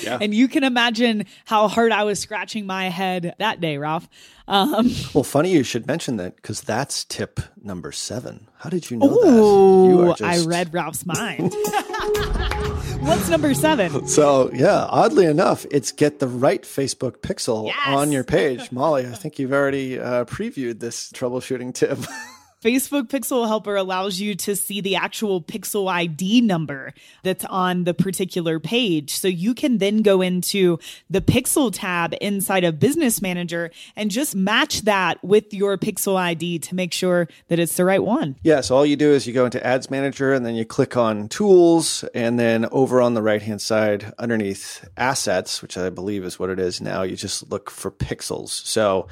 yeah. 0.02 0.18
And 0.20 0.32
you 0.32 0.46
can 0.46 0.62
imagine 0.62 1.24
how 1.46 1.66
hard 1.66 1.90
I 1.90 2.04
was 2.04 2.20
scratching 2.20 2.64
my 2.64 2.90
head 2.90 3.34
that 3.38 3.60
day, 3.60 3.76
Ralph. 3.76 4.08
Um, 4.46 4.90
well, 5.12 5.24
funny 5.24 5.52
you 5.52 5.62
should 5.62 5.86
mention 5.86 6.16
that 6.18 6.36
because 6.36 6.60
that's 6.60 7.04
tip 7.04 7.40
number 7.60 7.90
seven. 7.90 8.48
How 8.58 8.70
did 8.70 8.90
you 8.90 8.98
know 8.98 9.06
Ooh, 9.06 10.06
that? 10.06 10.18
Just... 10.18 10.22
I 10.22 10.48
read 10.48 10.72
Ralph's 10.72 11.04
mind. 11.04 11.52
What's 13.00 13.28
number 13.28 13.54
seven? 13.54 14.06
So, 14.08 14.50
yeah, 14.52 14.86
oddly 14.88 15.26
enough, 15.26 15.64
it's 15.70 15.92
get 15.92 16.18
the 16.18 16.28
right 16.28 16.62
Facebook 16.62 17.18
pixel 17.18 17.66
yes! 17.66 17.76
on 17.86 18.12
your 18.12 18.24
page. 18.24 18.72
Molly, 18.72 19.06
I 19.06 19.12
think 19.12 19.38
you've 19.38 19.52
already 19.52 19.98
uh, 19.98 20.24
previewed 20.24 20.80
this 20.80 21.10
troubleshooting 21.12 21.74
tip. 21.74 21.98
Facebook 22.62 23.04
Pixel 23.04 23.46
Helper 23.46 23.76
allows 23.76 24.18
you 24.18 24.34
to 24.34 24.56
see 24.56 24.80
the 24.80 24.96
actual 24.96 25.40
pixel 25.40 25.88
ID 25.88 26.40
number 26.40 26.92
that's 27.22 27.44
on 27.44 27.84
the 27.84 27.94
particular 27.94 28.58
page. 28.58 29.16
So 29.16 29.28
you 29.28 29.54
can 29.54 29.78
then 29.78 30.02
go 30.02 30.20
into 30.22 30.80
the 31.08 31.20
pixel 31.20 31.70
tab 31.72 32.14
inside 32.20 32.64
of 32.64 32.80
Business 32.80 33.22
Manager 33.22 33.70
and 33.94 34.10
just 34.10 34.34
match 34.34 34.82
that 34.82 35.22
with 35.22 35.54
your 35.54 35.78
pixel 35.78 36.16
ID 36.16 36.58
to 36.58 36.74
make 36.74 36.92
sure 36.92 37.28
that 37.46 37.60
it's 37.60 37.76
the 37.76 37.84
right 37.84 38.02
one. 38.02 38.34
Yeah, 38.42 38.60
so 38.60 38.74
all 38.74 38.84
you 38.84 38.96
do 38.96 39.12
is 39.12 39.24
you 39.24 39.32
go 39.32 39.44
into 39.44 39.64
Ads 39.64 39.88
Manager 39.88 40.34
and 40.34 40.44
then 40.44 40.56
you 40.56 40.64
click 40.64 40.96
on 40.96 41.28
Tools, 41.28 42.02
and 42.12 42.40
then 42.40 42.66
over 42.72 43.00
on 43.00 43.14
the 43.14 43.22
right 43.22 43.40
hand 43.40 43.62
side 43.62 44.12
underneath 44.18 44.84
Assets, 44.96 45.62
which 45.62 45.78
I 45.78 45.90
believe 45.90 46.24
is 46.24 46.40
what 46.40 46.50
it 46.50 46.58
is 46.58 46.80
now, 46.80 47.02
you 47.02 47.14
just 47.14 47.50
look 47.50 47.70
for 47.70 47.92
pixels. 47.92 48.48
So 48.48 49.06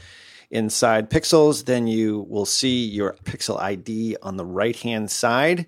inside 0.50 1.11
pixels, 1.11 1.64
then 1.64 1.87
you 1.87 2.26
will 2.28 2.46
see 2.46 2.85
your 2.85 3.14
pixel 3.24 3.61
ID 3.61 4.16
on 4.22 4.37
the 4.37 4.44
right 4.44 4.76
hand 4.76 5.11
side 5.11 5.66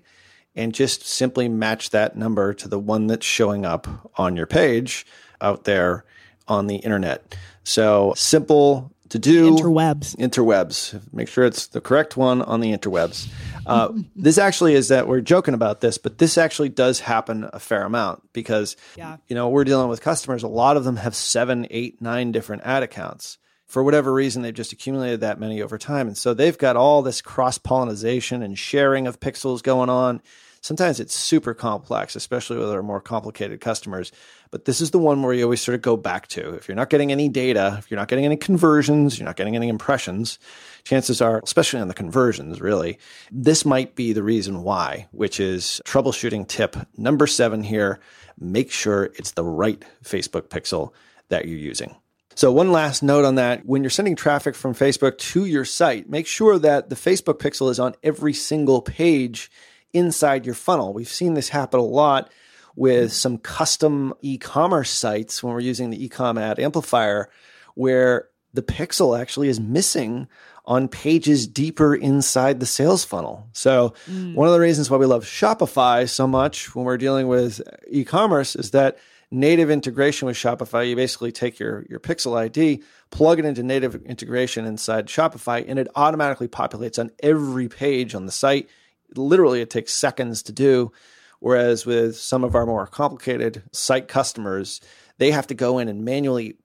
and 0.55 0.73
just 0.73 1.05
simply 1.05 1.47
match 1.47 1.91
that 1.91 2.15
number 2.17 2.53
to 2.53 2.67
the 2.67 2.79
one 2.79 3.07
that's 3.07 3.25
showing 3.25 3.65
up 3.65 3.87
on 4.17 4.35
your 4.35 4.47
page 4.47 5.05
out 5.41 5.63
there 5.63 6.05
on 6.47 6.67
the 6.67 6.77
internet. 6.77 7.35
So 7.63 8.13
simple 8.15 8.91
to 9.09 9.19
do. 9.19 9.51
Interwebs. 9.55 10.15
Interwebs. 10.17 10.99
Make 11.13 11.27
sure 11.27 11.45
it's 11.45 11.67
the 11.67 11.81
correct 11.81 12.17
one 12.17 12.41
on 12.41 12.59
the 12.61 12.75
interwebs. 12.75 13.27
Uh, 13.65 13.91
this 14.15 14.37
actually 14.37 14.73
is 14.73 14.87
that 14.89 15.07
we're 15.07 15.21
joking 15.21 15.53
about 15.53 15.81
this, 15.81 15.97
but 15.97 16.17
this 16.17 16.37
actually 16.37 16.69
does 16.69 16.99
happen 16.99 17.49
a 17.53 17.59
fair 17.59 17.83
amount 17.83 18.21
because, 18.33 18.75
Yeah. 18.95 19.17
you 19.27 19.35
know, 19.35 19.49
we're 19.49 19.63
dealing 19.63 19.89
with 19.89 20.01
customers. 20.01 20.43
A 20.43 20.47
lot 20.47 20.77
of 20.77 20.83
them 20.83 20.97
have 20.97 21.15
seven, 21.15 21.67
eight, 21.69 22.01
nine 22.01 22.31
different 22.31 22.63
ad 22.65 22.83
accounts. 22.83 23.37
For 23.69 23.83
whatever 23.83 24.11
reason, 24.11 24.41
they've 24.41 24.51
just 24.51 24.73
accumulated 24.73 25.19
that 25.19 25.39
many 25.39 25.61
over 25.61 25.77
time. 25.77 26.07
And 26.07 26.17
so 26.17 26.33
they've 26.33 26.57
got 26.57 26.75
all 26.75 27.03
this 27.03 27.21
cross 27.21 27.59
pollination 27.59 28.41
and 28.41 28.57
sharing 28.57 29.05
of 29.05 29.19
pixels 29.19 29.61
going 29.61 29.89
on. 29.91 30.23
Sometimes 30.61 30.99
it's 30.99 31.13
super 31.13 31.53
complex, 31.53 32.15
especially 32.15 32.57
with 32.57 32.71
our 32.71 32.81
more 32.81 32.99
complicated 32.99 33.61
customers. 33.61 34.11
But 34.49 34.65
this 34.65 34.81
is 34.81 34.89
the 34.89 34.97
one 34.97 35.21
where 35.21 35.35
you 35.35 35.43
always 35.43 35.61
sort 35.61 35.75
of 35.75 35.83
go 35.83 35.95
back 35.95 36.27
to. 36.29 36.55
If 36.55 36.67
you're 36.67 36.75
not 36.75 36.89
getting 36.89 37.11
any 37.11 37.29
data, 37.29 37.75
if 37.77 37.91
you're 37.91 37.99
not 37.99 38.07
getting 38.07 38.25
any 38.25 38.37
conversions, 38.37 39.19
you're 39.19 39.27
not 39.27 39.35
getting 39.35 39.55
any 39.55 39.69
impressions, 39.69 40.39
chances 40.83 41.21
are, 41.21 41.39
especially 41.43 41.79
on 41.79 41.89
the 41.89 41.93
conversions, 41.93 42.59
really, 42.59 42.97
this 43.31 43.65
might 43.65 43.93
be 43.93 44.13
the 44.13 44.23
reason 44.23 44.63
why, 44.63 45.07
which 45.11 45.39
is 45.39 45.79
troubleshooting 45.85 46.47
tip 46.47 46.75
number 46.97 47.27
seven 47.27 47.61
here. 47.61 47.99
Make 48.39 48.71
sure 48.71 49.11
it's 49.15 49.31
the 49.31 49.45
right 49.45 49.85
Facebook 50.03 50.47
pixel 50.47 50.91
that 51.29 51.45
you're 51.45 51.55
using. 51.55 51.95
So, 52.39 52.53
one 52.53 52.71
last 52.71 53.03
note 53.03 53.25
on 53.25 53.35
that 53.35 53.65
when 53.65 53.83
you're 53.83 53.89
sending 53.89 54.15
traffic 54.15 54.55
from 54.55 54.73
Facebook 54.73 55.17
to 55.17 55.43
your 55.43 55.65
site, 55.65 56.09
make 56.09 56.25
sure 56.25 56.57
that 56.57 56.89
the 56.89 56.95
Facebook 56.95 57.37
pixel 57.37 57.69
is 57.69 57.81
on 57.81 57.95
every 58.01 58.31
single 58.31 58.81
page 58.81 59.51
inside 59.91 60.45
your 60.45 60.55
funnel. 60.55 60.93
We've 60.93 61.05
seen 61.05 61.33
this 61.33 61.49
happen 61.49 61.81
a 61.81 61.83
lot 61.83 62.31
with 62.77 63.11
some 63.11 63.39
custom 63.39 64.13
e 64.21 64.37
commerce 64.37 64.89
sites 64.89 65.43
when 65.43 65.53
we're 65.53 65.59
using 65.59 65.89
the 65.89 66.07
ecom 66.07 66.39
ad 66.39 66.59
amplifier, 66.59 67.29
where 67.75 68.29
the 68.53 68.63
pixel 68.63 69.19
actually 69.19 69.49
is 69.49 69.59
missing 69.59 70.29
on 70.63 70.87
pages 70.87 71.45
deeper 71.45 71.93
inside 71.93 72.61
the 72.61 72.65
sales 72.65 73.03
funnel. 73.03 73.49
So, 73.51 73.93
mm. 74.09 74.33
one 74.33 74.47
of 74.47 74.53
the 74.53 74.61
reasons 74.61 74.89
why 74.89 74.95
we 74.95 75.07
love 75.07 75.25
Shopify 75.25 76.07
so 76.07 76.25
much 76.25 76.73
when 76.73 76.85
we're 76.85 76.95
dealing 76.95 77.27
with 77.27 77.59
e 77.89 78.05
commerce 78.05 78.55
is 78.55 78.71
that 78.71 78.97
native 79.31 79.69
integration 79.69 80.25
with 80.25 80.35
Shopify, 80.35 80.89
you 80.89 80.95
basically 80.95 81.31
take 81.31 81.59
your, 81.59 81.85
your 81.89 81.99
Pixel 81.99 82.37
ID, 82.37 82.81
plug 83.11 83.39
it 83.39 83.45
into 83.45 83.63
native 83.63 83.95
integration 84.03 84.65
inside 84.65 85.07
Shopify, 85.07 85.63
and 85.67 85.77
it 85.77 85.87
automatically 85.95 86.47
populates 86.47 86.99
on 86.99 87.11
every 87.21 87.67
page 87.67 88.15
on 88.15 88.25
the 88.25 88.31
site. 88.31 88.69
Literally, 89.15 89.61
it 89.61 89.69
takes 89.69 89.93
seconds 89.93 90.43
to 90.43 90.51
do. 90.51 90.91
Whereas 91.39 91.85
with 91.85 92.17
some 92.17 92.43
of 92.43 92.53
our 92.53 92.65
more 92.65 92.85
complicated 92.85 93.63
site 93.71 94.07
customers, 94.07 94.81
they 95.19 95.31
have 95.31 95.47
to 95.47 95.53
go 95.53 95.79
in 95.79 95.87
and 95.87 96.03
manually 96.03 96.57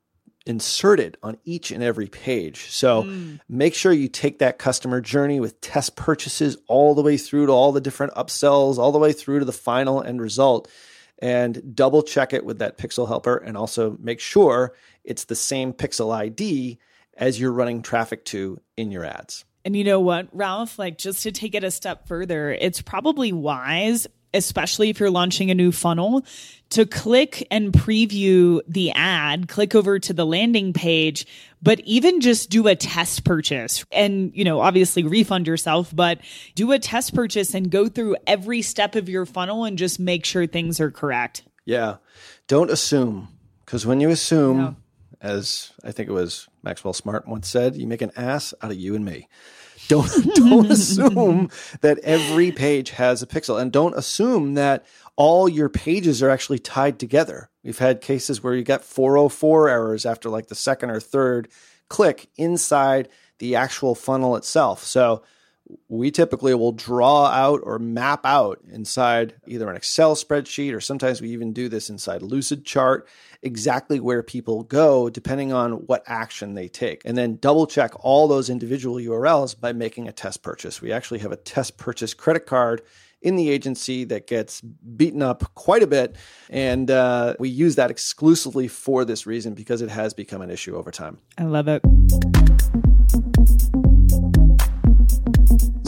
insert 0.46 1.00
it 1.00 1.16
on 1.22 1.38
each 1.44 1.70
and 1.70 1.82
every 1.82 2.06
page. 2.06 2.70
So 2.70 3.02
hmm. 3.02 3.36
make 3.48 3.74
sure 3.74 3.92
you 3.92 4.08
take 4.08 4.40
that 4.40 4.58
customer 4.58 5.00
journey 5.00 5.40
with 5.40 5.60
test 5.60 5.96
purchases 5.96 6.56
all 6.66 6.94
the 6.94 7.02
way 7.02 7.16
through 7.16 7.46
to 7.46 7.52
all 7.52 7.72
the 7.72 7.80
different 7.80 8.14
upsells, 8.14 8.78
all 8.78 8.92
the 8.92 8.98
way 8.98 9.12
through 9.12 9.38
to 9.38 9.44
the 9.44 9.52
final 9.52 10.02
end 10.02 10.20
result 10.20 10.68
and 11.24 11.74
double 11.74 12.02
check 12.02 12.34
it 12.34 12.44
with 12.44 12.58
that 12.58 12.76
pixel 12.76 13.08
helper 13.08 13.38
and 13.38 13.56
also 13.56 13.96
make 13.98 14.20
sure 14.20 14.74
it's 15.04 15.24
the 15.24 15.34
same 15.34 15.72
pixel 15.72 16.14
ID 16.14 16.78
as 17.16 17.40
you're 17.40 17.50
running 17.50 17.80
traffic 17.80 18.26
to 18.26 18.60
in 18.76 18.90
your 18.90 19.06
ads. 19.06 19.46
And 19.64 19.74
you 19.74 19.84
know 19.84 20.00
what, 20.00 20.28
Ralph, 20.32 20.78
like 20.78 20.98
just 20.98 21.22
to 21.22 21.32
take 21.32 21.54
it 21.54 21.64
a 21.64 21.70
step 21.70 22.06
further, 22.06 22.52
it's 22.52 22.82
probably 22.82 23.32
wise, 23.32 24.06
especially 24.34 24.90
if 24.90 25.00
you're 25.00 25.10
launching 25.10 25.50
a 25.50 25.54
new 25.54 25.72
funnel, 25.72 26.24
to 26.70 26.84
click 26.84 27.46
and 27.50 27.72
preview 27.72 28.60
the 28.66 28.90
ad, 28.92 29.48
click 29.48 29.74
over 29.74 29.98
to 30.00 30.12
the 30.12 30.26
landing 30.26 30.72
page, 30.72 31.26
but 31.62 31.78
even 31.80 32.20
just 32.20 32.50
do 32.50 32.66
a 32.66 32.74
test 32.74 33.24
purchase 33.24 33.84
and, 33.92 34.32
you 34.34 34.44
know, 34.44 34.60
obviously 34.60 35.04
refund 35.04 35.46
yourself, 35.46 35.94
but 35.94 36.18
do 36.54 36.72
a 36.72 36.78
test 36.78 37.14
purchase 37.14 37.54
and 37.54 37.70
go 37.70 37.88
through 37.88 38.16
every 38.26 38.60
step 38.60 38.96
of 38.96 39.08
your 39.08 39.24
funnel 39.24 39.64
and 39.64 39.78
just 39.78 40.00
make 40.00 40.24
sure 40.24 40.46
things 40.46 40.80
are 40.80 40.90
correct. 40.90 41.44
Yeah. 41.64 41.96
Don't 42.48 42.70
assume 42.70 43.28
because 43.64 43.86
when 43.86 44.00
you 44.00 44.10
assume, 44.10 44.76
as 45.20 45.72
I 45.84 45.92
think 45.92 46.08
it 46.08 46.12
was 46.12 46.48
Maxwell 46.62 46.92
Smart 46.92 47.28
once 47.28 47.48
said, 47.48 47.76
you 47.76 47.86
make 47.86 48.02
an 48.02 48.12
ass 48.16 48.52
out 48.60 48.70
of 48.72 48.76
you 48.76 48.94
and 48.94 49.04
me. 49.04 49.28
Don't 49.88 50.10
don't 50.34 50.70
assume 50.70 51.50
that 51.80 51.98
every 52.00 52.52
page 52.52 52.90
has 52.90 53.22
a 53.22 53.26
pixel, 53.26 53.60
and 53.60 53.72
don't 53.72 53.96
assume 53.96 54.54
that 54.54 54.84
all 55.16 55.48
your 55.48 55.68
pages 55.68 56.22
are 56.22 56.30
actually 56.30 56.58
tied 56.58 56.98
together. 56.98 57.50
We've 57.62 57.78
had 57.78 58.00
cases 58.00 58.42
where 58.42 58.54
you 58.54 58.64
got 58.64 58.84
404 58.84 59.68
errors 59.68 60.06
after 60.06 60.28
like 60.28 60.48
the 60.48 60.54
second 60.54 60.90
or 60.90 61.00
third 61.00 61.48
click 61.88 62.28
inside 62.36 63.08
the 63.38 63.56
actual 63.56 63.94
funnel 63.94 64.36
itself. 64.36 64.82
So 64.84 65.22
we 65.88 66.10
typically 66.10 66.54
will 66.54 66.72
draw 66.72 67.26
out 67.26 67.60
or 67.62 67.78
map 67.78 68.24
out 68.24 68.60
inside 68.70 69.34
either 69.46 69.68
an 69.68 69.76
Excel 69.76 70.14
spreadsheet 70.14 70.74
or 70.74 70.80
sometimes 70.80 71.20
we 71.20 71.30
even 71.30 71.52
do 71.52 71.68
this 71.68 71.90
inside 71.90 72.22
Lucid 72.22 72.64
Chart 72.64 73.08
exactly 73.42 74.00
where 74.00 74.22
people 74.22 74.62
go 74.64 75.10
depending 75.10 75.52
on 75.52 75.72
what 75.86 76.02
action 76.06 76.54
they 76.54 76.68
take. 76.68 77.02
And 77.04 77.16
then 77.16 77.36
double 77.36 77.66
check 77.66 77.92
all 78.04 78.26
those 78.26 78.50
individual 78.50 78.96
URLs 78.96 79.58
by 79.58 79.72
making 79.72 80.08
a 80.08 80.12
test 80.12 80.42
purchase. 80.42 80.80
We 80.80 80.92
actually 80.92 81.20
have 81.20 81.32
a 81.32 81.36
test 81.36 81.76
purchase 81.76 82.14
credit 82.14 82.46
card 82.46 82.82
in 83.24 83.36
the 83.36 83.48
agency 83.50 84.04
that 84.04 84.26
gets 84.26 84.60
beaten 84.60 85.22
up 85.22 85.54
quite 85.54 85.82
a 85.82 85.86
bit. 85.86 86.14
And 86.50 86.90
uh, 86.90 87.34
we 87.38 87.48
use 87.48 87.76
that 87.76 87.90
exclusively 87.90 88.68
for 88.68 89.04
this 89.04 89.26
reason 89.26 89.54
because 89.54 89.80
it 89.80 89.88
has 89.88 90.12
become 90.14 90.42
an 90.42 90.50
issue 90.50 90.76
over 90.76 90.90
time. 90.90 91.18
I 91.38 91.44
love 91.44 91.66
it. 91.66 91.82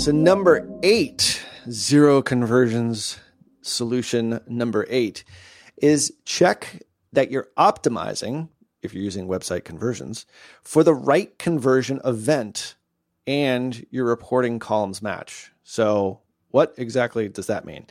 So, 0.07 0.13
number 0.13 0.65
eight, 0.85 1.45
zero 1.69 2.23
conversions 2.23 3.19
solution 3.63 4.39
number 4.47 4.87
eight 4.89 5.25
is 5.79 6.13
check 6.25 6.85
that 7.13 7.33
you're 7.33 7.49
optimizing, 7.59 8.49
if 8.83 8.95
you're 8.95 9.03
using 9.03 9.27
website 9.27 9.65
conversions, 9.65 10.25
for 10.63 10.85
the 10.85 10.95
right 10.95 11.37
conversion 11.41 12.01
event 12.05 12.77
and 13.27 13.85
your 13.91 14.05
reporting 14.05 14.61
columns 14.61 15.03
match. 15.03 15.51
So, 15.65 16.21
what 16.53 16.75
exactly 16.77 17.29
does 17.29 17.49
that 17.49 17.65
mean? 17.65 17.89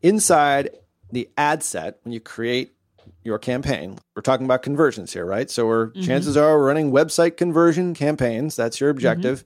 Inside 0.00 0.70
the 1.12 1.28
ad 1.36 1.62
set, 1.62 1.98
when 2.02 2.12
you 2.12 2.20
create 2.20 2.72
your 3.24 3.38
campaign, 3.38 3.98
we're 4.16 4.22
talking 4.22 4.46
about 4.46 4.62
conversions 4.62 5.12
here, 5.12 5.26
right? 5.26 5.50
So, 5.50 5.66
we're 5.66 5.88
mm-hmm. 5.88 6.00
chances 6.00 6.34
are 6.38 6.56
we're 6.56 6.66
running 6.66 6.92
website 6.92 7.36
conversion 7.36 7.92
campaigns. 7.92 8.56
That's 8.56 8.80
your 8.80 8.88
mm-hmm. 8.88 8.96
objective 8.96 9.44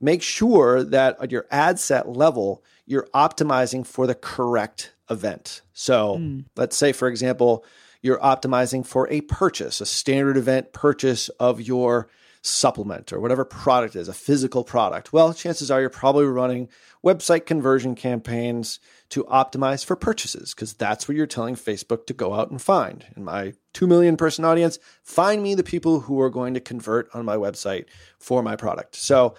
make 0.00 0.22
sure 0.22 0.82
that 0.82 1.16
at 1.20 1.30
your 1.30 1.46
ad 1.50 1.78
set 1.78 2.08
level, 2.08 2.62
you're 2.86 3.08
optimizing 3.14 3.86
for 3.86 4.06
the 4.06 4.14
correct 4.14 4.92
event. 5.10 5.62
So 5.72 6.18
hmm. 6.18 6.40
let's 6.56 6.76
say, 6.76 6.92
for 6.92 7.08
example, 7.08 7.64
you're 8.02 8.18
optimizing 8.18 8.86
for 8.86 9.08
a 9.10 9.20
purchase, 9.22 9.80
a 9.80 9.86
standard 9.86 10.36
event 10.36 10.72
purchase 10.72 11.28
of 11.40 11.60
your 11.60 12.08
supplement 12.42 13.12
or 13.12 13.20
whatever 13.20 13.44
product 13.44 13.96
is, 13.96 14.08
a 14.08 14.12
physical 14.12 14.62
product. 14.62 15.12
Well, 15.12 15.34
chances 15.34 15.70
are 15.70 15.80
you're 15.80 15.90
probably 15.90 16.26
running 16.26 16.68
website 17.04 17.44
conversion 17.44 17.94
campaigns 17.96 18.78
to 19.10 19.24
optimize 19.24 19.84
for 19.84 19.96
purchases 19.96 20.54
because 20.54 20.72
that's 20.72 21.08
what 21.08 21.16
you're 21.16 21.26
telling 21.26 21.56
Facebook 21.56 22.06
to 22.06 22.12
go 22.12 22.34
out 22.34 22.50
and 22.50 22.62
find. 22.62 23.04
In 23.16 23.24
my 23.24 23.54
2 23.74 23.86
million 23.86 24.16
person 24.16 24.44
audience, 24.44 24.78
find 25.02 25.42
me 25.42 25.54
the 25.54 25.64
people 25.64 26.00
who 26.00 26.20
are 26.20 26.30
going 26.30 26.54
to 26.54 26.60
convert 26.60 27.12
on 27.14 27.24
my 27.24 27.36
website 27.36 27.86
for 28.18 28.42
my 28.42 28.54
product. 28.54 28.94
So, 28.94 29.34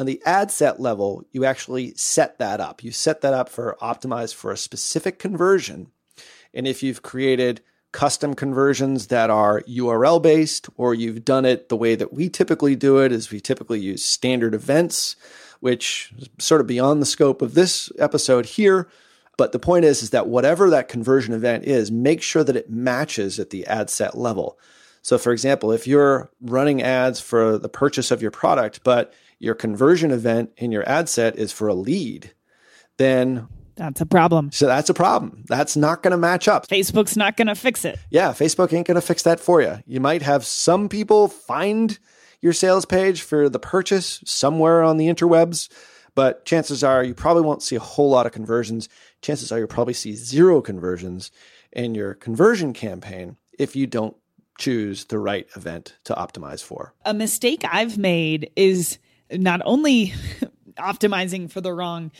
on 0.00 0.06
the 0.06 0.22
ad 0.24 0.50
set 0.50 0.80
level, 0.80 1.24
you 1.30 1.44
actually 1.44 1.92
set 1.94 2.38
that 2.38 2.60
up. 2.60 2.82
You 2.82 2.90
set 2.90 3.20
that 3.20 3.34
up 3.34 3.48
for 3.48 3.76
optimized 3.82 4.34
for 4.34 4.50
a 4.50 4.56
specific 4.56 5.18
conversion. 5.18 5.88
And 6.54 6.66
if 6.66 6.82
you've 6.82 7.02
created 7.02 7.60
custom 7.92 8.34
conversions 8.34 9.08
that 9.08 9.30
are 9.30 9.62
URL 9.62 10.22
based, 10.22 10.68
or 10.76 10.94
you've 10.94 11.24
done 11.24 11.44
it 11.44 11.68
the 11.68 11.76
way 11.76 11.94
that 11.96 12.12
we 12.12 12.28
typically 12.28 12.74
do 12.74 12.98
it, 12.98 13.12
is 13.12 13.30
we 13.30 13.40
typically 13.40 13.80
use 13.80 14.04
standard 14.04 14.54
events 14.54 15.16
which 15.60 16.12
is 16.18 16.28
sort 16.38 16.60
of 16.60 16.66
beyond 16.66 17.00
the 17.00 17.06
scope 17.06 17.42
of 17.42 17.54
this 17.54 17.92
episode 17.98 18.46
here. 18.46 18.88
But 19.36 19.52
the 19.52 19.58
point 19.58 19.84
is, 19.84 20.02
is 20.02 20.10
that 20.10 20.26
whatever 20.26 20.68
that 20.70 20.88
conversion 20.88 21.32
event 21.32 21.64
is, 21.64 21.90
make 21.90 22.22
sure 22.22 22.44
that 22.44 22.56
it 22.56 22.70
matches 22.70 23.38
at 23.38 23.50
the 23.50 23.66
ad 23.66 23.88
set 23.88 24.18
level. 24.18 24.58
So, 25.02 25.16
for 25.16 25.32
example, 25.32 25.72
if 25.72 25.86
you're 25.86 26.30
running 26.42 26.82
ads 26.82 27.20
for 27.20 27.56
the 27.56 27.68
purchase 27.68 28.10
of 28.10 28.20
your 28.20 28.30
product, 28.30 28.82
but 28.84 29.14
your 29.40 29.54
conversion 29.54 30.12
event 30.12 30.52
in 30.56 30.70
your 30.70 30.88
ad 30.88 31.08
set 31.08 31.36
is 31.36 31.50
for 31.50 31.66
a 31.66 31.74
lead, 31.74 32.32
then 32.98 33.48
that's 33.74 34.02
a 34.02 34.06
problem. 34.06 34.52
So 34.52 34.66
that's 34.66 34.90
a 34.90 34.94
problem. 34.94 35.44
That's 35.48 35.74
not 35.74 36.02
going 36.02 36.10
to 36.10 36.18
match 36.18 36.46
up. 36.46 36.68
Facebook's 36.68 37.16
not 37.16 37.38
going 37.38 37.48
to 37.48 37.54
fix 37.54 37.84
it. 37.86 37.98
Yeah, 38.10 38.32
Facebook 38.32 38.74
ain't 38.74 38.86
going 38.86 38.96
to 38.96 39.00
fix 39.00 39.22
that 39.22 39.40
for 39.40 39.62
you. 39.62 39.78
You 39.86 40.00
might 40.00 40.20
have 40.20 40.44
some 40.44 40.88
people 40.88 41.28
find 41.28 41.98
your 42.42 42.52
sales 42.52 42.84
page 42.84 43.22
for 43.22 43.48
the 43.48 43.58
purchase 43.58 44.22
somewhere 44.26 44.82
on 44.82 44.98
the 44.98 45.08
interwebs, 45.08 45.70
but 46.14 46.44
chances 46.44 46.84
are 46.84 47.02
you 47.02 47.14
probably 47.14 47.42
won't 47.42 47.62
see 47.62 47.76
a 47.76 47.80
whole 47.80 48.10
lot 48.10 48.26
of 48.26 48.32
conversions. 48.32 48.88
Chances 49.22 49.50
are 49.50 49.58
you'll 49.58 49.66
probably 49.66 49.94
see 49.94 50.14
zero 50.14 50.60
conversions 50.60 51.30
in 51.72 51.94
your 51.94 52.12
conversion 52.14 52.74
campaign 52.74 53.38
if 53.58 53.74
you 53.74 53.86
don't 53.86 54.16
choose 54.58 55.06
the 55.06 55.18
right 55.18 55.48
event 55.56 55.96
to 56.04 56.12
optimize 56.14 56.62
for. 56.62 56.92
A 57.06 57.14
mistake 57.14 57.64
I've 57.64 57.96
made 57.96 58.50
is 58.56 58.98
not 59.32 59.62
only 59.64 60.12
optimizing 60.78 61.50
for 61.50 61.60
the 61.60 61.72
wrong 61.72 62.10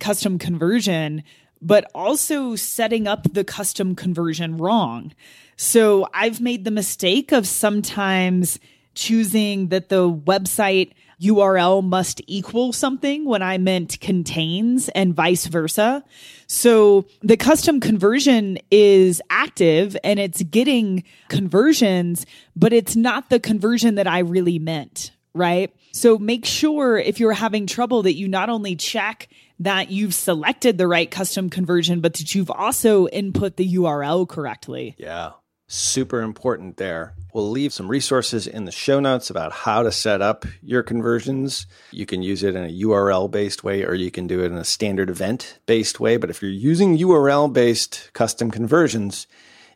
custom 0.00 0.38
conversion, 0.38 1.22
but 1.60 1.90
also 1.94 2.56
setting 2.56 3.06
up 3.06 3.32
the 3.32 3.44
custom 3.44 3.94
conversion 3.94 4.56
wrong. 4.56 5.12
So 5.56 6.08
I've 6.12 6.40
made 6.40 6.64
the 6.64 6.70
mistake 6.70 7.32
of 7.32 7.46
sometimes 7.46 8.58
choosing 8.94 9.68
that 9.68 9.88
the 9.88 10.10
website 10.10 10.92
URL 11.20 11.82
must 11.82 12.20
equal 12.26 12.72
something 12.72 13.24
when 13.24 13.40
I 13.40 13.56
meant 13.56 14.00
contains 14.00 14.88
and 14.90 15.14
vice 15.14 15.46
versa. 15.46 16.04
So 16.46 17.06
the 17.22 17.36
custom 17.36 17.80
conversion 17.80 18.58
is 18.70 19.22
active 19.30 19.96
and 20.04 20.18
it's 20.18 20.42
getting 20.42 21.04
conversions, 21.28 22.26
but 22.54 22.72
it's 22.72 22.96
not 22.96 23.30
the 23.30 23.40
conversion 23.40 23.94
that 23.94 24.06
I 24.06 24.18
really 24.20 24.58
meant, 24.58 25.12
right? 25.34 25.74
So 25.94 26.18
make 26.18 26.44
sure 26.44 26.98
if 26.98 27.20
you're 27.20 27.32
having 27.32 27.68
trouble 27.68 28.02
that 28.02 28.16
you 28.16 28.26
not 28.26 28.50
only 28.50 28.74
check 28.74 29.28
that 29.60 29.90
you've 29.90 30.12
selected 30.12 30.76
the 30.76 30.88
right 30.88 31.08
custom 31.08 31.48
conversion, 31.48 32.00
but 32.00 32.14
that 32.14 32.34
you've 32.34 32.50
also 32.50 33.06
input 33.06 33.56
the 33.56 33.74
URL 33.76 34.28
correctly. 34.28 34.96
Yeah. 34.98 35.30
Super 35.68 36.20
important 36.20 36.78
there. 36.78 37.14
We'll 37.32 37.48
leave 37.48 37.72
some 37.72 37.86
resources 37.86 38.48
in 38.48 38.64
the 38.64 38.72
show 38.72 38.98
notes 38.98 39.30
about 39.30 39.52
how 39.52 39.84
to 39.84 39.92
set 39.92 40.20
up 40.20 40.44
your 40.62 40.82
conversions. 40.82 41.68
You 41.92 42.06
can 42.06 42.24
use 42.24 42.42
it 42.42 42.56
in 42.56 42.64
a 42.64 42.82
URL 42.82 43.30
based 43.30 43.62
way 43.62 43.84
or 43.84 43.94
you 43.94 44.10
can 44.10 44.26
do 44.26 44.42
it 44.42 44.46
in 44.46 44.56
a 44.56 44.64
standard 44.64 45.10
event 45.10 45.60
based 45.64 46.00
way. 46.00 46.16
But 46.16 46.28
if 46.28 46.42
you're 46.42 46.50
using 46.50 46.98
URL 46.98 47.52
based 47.52 48.10
custom 48.14 48.50
conversions, 48.50 49.28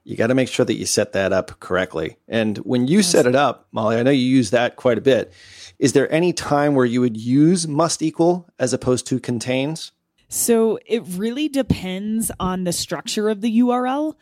you 0.03 0.17
got 0.17 0.29
to 0.29 0.35
make 0.35 0.49
sure 0.49 0.67
that 0.67 0.79
you 0.79 0.87
set 0.87 1.13
that 1.13 1.33
up 1.33 1.61
correctly. 1.61 2.17
And 2.27 2.59
when 2.59 2.89
you 2.89 2.99
yes. 2.99 3.09
set 3.09 3.27
it 3.27 3.37
up, 3.37 3.69
Molly, 3.71 3.99
I 3.99 4.03
know 4.03 4.11
you 4.11 4.27
use 4.27 4.51
that 4.51 4.75
quite 4.75 4.99
a 4.99 5.03
bit. 5.03 5.33
Is 5.79 5.93
there 5.93 6.11
any 6.13 6.33
time 6.33 6.75
where 6.75 6.85
you 6.85 7.01
would 7.01 7.17
use 7.17 7.69
must 7.69 8.03
equal 8.03 8.49
as 8.59 8.73
opposed 8.73 9.07
to 9.09 9.21
contains? 9.21 9.93
So 10.29 10.79
it 10.85 11.03
really 11.07 11.49
depends 11.49 12.31
on 12.41 12.65
the 12.65 12.73
structure 12.73 13.29
of 13.29 13.41
the 13.41 13.61
URL 13.61 14.15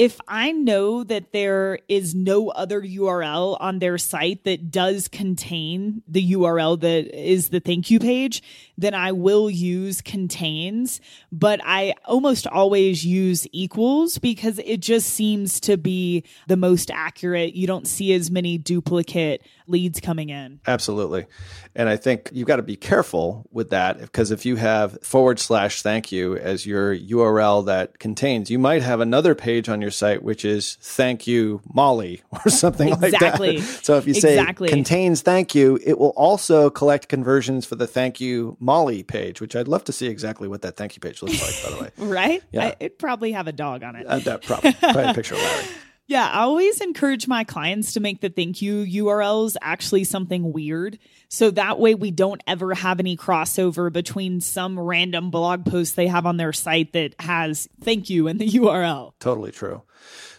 if 0.00 0.18
I 0.26 0.52
know 0.52 1.04
that 1.04 1.30
there 1.30 1.78
is 1.86 2.14
no 2.14 2.48
other 2.48 2.80
URL 2.80 3.58
on 3.60 3.80
their 3.80 3.98
site 3.98 4.44
that 4.44 4.70
does 4.70 5.08
contain 5.08 6.02
the 6.08 6.32
URL 6.32 6.80
that 6.80 7.14
is 7.14 7.50
the 7.50 7.60
thank 7.60 7.90
you 7.90 8.00
page, 8.00 8.42
then 8.78 8.94
I 8.94 9.12
will 9.12 9.50
use 9.50 10.00
contains. 10.00 11.02
But 11.30 11.60
I 11.62 11.92
almost 12.06 12.46
always 12.46 13.04
use 13.04 13.46
equals 13.52 14.16
because 14.16 14.58
it 14.60 14.80
just 14.80 15.10
seems 15.10 15.60
to 15.60 15.76
be 15.76 16.24
the 16.46 16.56
most 16.56 16.90
accurate. 16.90 17.54
You 17.54 17.66
don't 17.66 17.86
see 17.86 18.14
as 18.14 18.30
many 18.30 18.56
duplicate 18.56 19.42
leads 19.66 20.00
coming 20.00 20.30
in. 20.30 20.60
Absolutely. 20.66 21.26
And 21.74 21.90
I 21.90 21.96
think 21.96 22.30
you've 22.32 22.48
got 22.48 22.56
to 22.56 22.62
be 22.62 22.76
careful 22.76 23.46
with 23.52 23.70
that 23.70 24.00
because 24.00 24.30
if 24.30 24.46
you 24.46 24.56
have 24.56 24.98
forward 25.02 25.38
slash 25.38 25.82
thank 25.82 26.10
you 26.10 26.36
as 26.36 26.64
your 26.64 26.96
URL 26.96 27.66
that 27.66 27.98
contains, 27.98 28.50
you 28.50 28.58
might 28.58 28.82
have 28.82 29.00
another 29.00 29.34
page 29.34 29.68
on 29.68 29.82
your 29.82 29.89
site 29.90 30.22
which 30.22 30.44
is 30.44 30.76
thank 30.80 31.26
you 31.26 31.60
Molly 31.72 32.22
or 32.44 32.50
something 32.50 32.88
exactly. 32.88 33.58
like 33.58 33.66
that. 33.66 33.84
So 33.84 33.96
if 33.96 34.06
you 34.06 34.14
say 34.14 34.38
exactly. 34.38 34.68
contains 34.68 35.22
thank 35.22 35.54
you, 35.54 35.78
it 35.84 35.98
will 35.98 36.10
also 36.10 36.70
collect 36.70 37.08
conversions 37.08 37.66
for 37.66 37.74
the 37.76 37.86
thank 37.86 38.20
you 38.20 38.56
Molly 38.60 39.02
page, 39.02 39.40
which 39.40 39.56
I'd 39.56 39.68
love 39.68 39.84
to 39.84 39.92
see 39.92 40.06
exactly 40.06 40.48
what 40.48 40.62
that 40.62 40.76
thank 40.76 40.96
you 40.96 41.00
page 41.00 41.22
looks 41.22 41.40
like, 41.42 41.72
by 41.72 41.76
the 41.76 41.84
way. 41.84 41.90
right? 42.10 42.42
Yeah. 42.52 42.66
I, 42.66 42.76
it'd 42.80 42.98
probably 42.98 43.32
have 43.32 43.46
a 43.46 43.52
dog 43.52 43.82
on 43.82 43.96
it. 43.96 44.06
Uh, 44.06 44.18
that 44.20 44.42
probably, 44.42 44.72
probably 44.74 45.04
a 45.04 45.14
picture 45.14 45.34
of 45.34 45.40
Larry. 45.40 45.64
Yeah, 46.10 46.28
I 46.28 46.40
always 46.40 46.80
encourage 46.80 47.28
my 47.28 47.44
clients 47.44 47.92
to 47.92 48.00
make 48.00 48.20
the 48.20 48.30
thank 48.30 48.60
you 48.60 48.84
URLs 49.04 49.54
actually 49.62 50.02
something 50.02 50.52
weird. 50.52 50.98
So 51.28 51.52
that 51.52 51.78
way 51.78 51.94
we 51.94 52.10
don't 52.10 52.42
ever 52.48 52.74
have 52.74 52.98
any 52.98 53.16
crossover 53.16 53.92
between 53.92 54.40
some 54.40 54.76
random 54.76 55.30
blog 55.30 55.64
post 55.64 55.94
they 55.94 56.08
have 56.08 56.26
on 56.26 56.36
their 56.36 56.52
site 56.52 56.94
that 56.94 57.14
has 57.20 57.68
thank 57.80 58.10
you 58.10 58.26
in 58.26 58.38
the 58.38 58.48
URL. 58.50 59.12
Totally 59.20 59.52
true. 59.52 59.82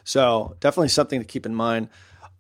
So 0.04 0.58
definitely 0.60 0.90
something 0.90 1.22
to 1.22 1.26
keep 1.26 1.46
in 1.46 1.56
mind 1.56 1.88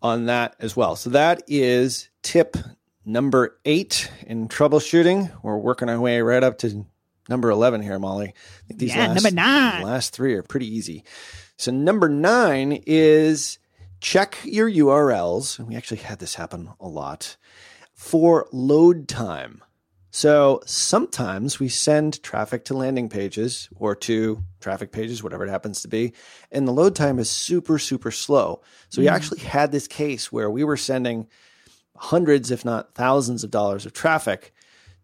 on 0.01 0.25
that 0.25 0.57
as 0.59 0.75
well. 0.75 0.97
So 0.97 1.11
that 1.11 1.41
is 1.47 2.09
tip 2.23 2.57
number 3.05 3.57
eight 3.63 4.11
in 4.27 4.49
troubleshooting. 4.49 5.31
We're 5.41 5.55
working 5.55 5.87
our 5.87 6.01
way 6.01 6.19
right 6.21 6.43
up 6.43 6.57
to 6.57 6.85
number 7.29 7.49
11 7.49 7.81
here, 7.81 7.97
Molly. 7.97 8.33
I 8.35 8.67
think 8.67 8.81
these 8.81 8.93
yeah, 8.93 9.07
last, 9.07 9.23
number 9.23 9.33
nine. 9.33 9.83
last 9.83 10.13
three 10.13 10.33
are 10.33 10.43
pretty 10.43 10.67
easy. 10.67 11.05
So 11.61 11.71
number 11.71 12.09
nine 12.09 12.81
is 12.87 13.59
check 13.99 14.39
your 14.43 14.67
URLs. 14.67 15.59
And 15.59 15.67
we 15.67 15.75
actually 15.75 15.97
had 15.97 16.17
this 16.17 16.33
happen 16.33 16.71
a 16.79 16.87
lot 16.87 17.37
for 17.93 18.47
load 18.51 19.07
time. 19.07 19.63
So 20.09 20.61
sometimes 20.65 21.59
we 21.59 21.69
send 21.69 22.23
traffic 22.23 22.65
to 22.65 22.73
landing 22.73 23.09
pages 23.09 23.69
or 23.75 23.93
to 23.97 24.43
traffic 24.59 24.91
pages, 24.91 25.21
whatever 25.21 25.45
it 25.45 25.51
happens 25.51 25.83
to 25.83 25.87
be, 25.87 26.13
and 26.51 26.67
the 26.67 26.71
load 26.71 26.95
time 26.95 27.19
is 27.19 27.29
super, 27.29 27.77
super 27.77 28.09
slow. 28.09 28.63
So 28.89 28.97
mm. 28.97 29.03
we 29.03 29.09
actually 29.09 29.41
had 29.41 29.71
this 29.71 29.87
case 29.87 30.31
where 30.31 30.49
we 30.49 30.63
were 30.63 30.77
sending 30.77 31.27
hundreds, 31.95 32.49
if 32.49 32.65
not 32.65 32.95
thousands 32.95 33.43
of 33.43 33.51
dollars 33.51 33.85
of 33.85 33.93
traffic 33.93 34.51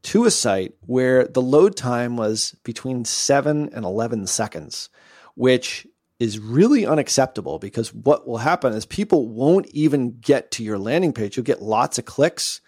to 0.01 0.25
a 0.25 0.31
site 0.31 0.73
where 0.87 1.27
the 1.27 1.41
load 1.41 1.75
time 1.77 2.17
was 2.17 2.55
between 2.63 3.05
seven 3.05 3.69
and 3.73 3.85
11 3.85 4.25
seconds, 4.25 4.89
which 5.35 5.86
is 6.19 6.39
really 6.39 6.85
unacceptable 6.85 7.59
because 7.59 7.93
what 7.93 8.27
will 8.27 8.37
happen 8.37 8.73
is 8.73 8.85
people 8.85 9.27
won't 9.27 9.67
even 9.67 10.17
get 10.19 10.51
to 10.51 10.63
your 10.63 10.79
landing 10.79 11.13
page. 11.13 11.37
You'll 11.37 11.43
get 11.43 11.61
lots 11.61 11.99
of 11.99 12.05
clicks, 12.05 12.61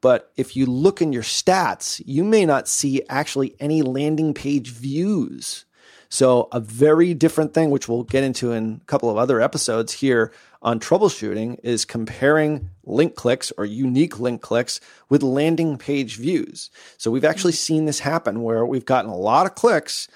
but 0.00 0.32
if 0.36 0.56
you 0.56 0.66
look 0.66 1.00
in 1.00 1.12
your 1.12 1.22
stats, 1.22 2.02
you 2.04 2.24
may 2.24 2.44
not 2.44 2.68
see 2.68 3.02
actually 3.08 3.54
any 3.60 3.82
landing 3.82 4.34
page 4.34 4.70
views. 4.70 5.64
So, 6.10 6.48
a 6.52 6.60
very 6.60 7.12
different 7.12 7.52
thing, 7.52 7.70
which 7.70 7.86
we'll 7.86 8.04
get 8.04 8.24
into 8.24 8.52
in 8.52 8.80
a 8.82 8.84
couple 8.86 9.10
of 9.10 9.18
other 9.18 9.42
episodes 9.42 9.92
here 9.92 10.32
on 10.62 10.80
troubleshooting, 10.80 11.58
is 11.62 11.84
comparing 11.84 12.70
link 12.84 13.14
clicks 13.14 13.52
or 13.58 13.66
unique 13.66 14.18
link 14.18 14.40
clicks 14.40 14.80
with 15.10 15.22
landing 15.22 15.76
page 15.76 16.16
views. 16.16 16.70
So, 16.96 17.10
we've 17.10 17.26
actually 17.26 17.52
seen 17.52 17.84
this 17.84 18.00
happen 18.00 18.42
where 18.42 18.64
we've 18.64 18.86
gotten 18.86 19.10
a 19.10 19.16
lot 19.16 19.44
of 19.44 19.54
clicks 19.54 20.08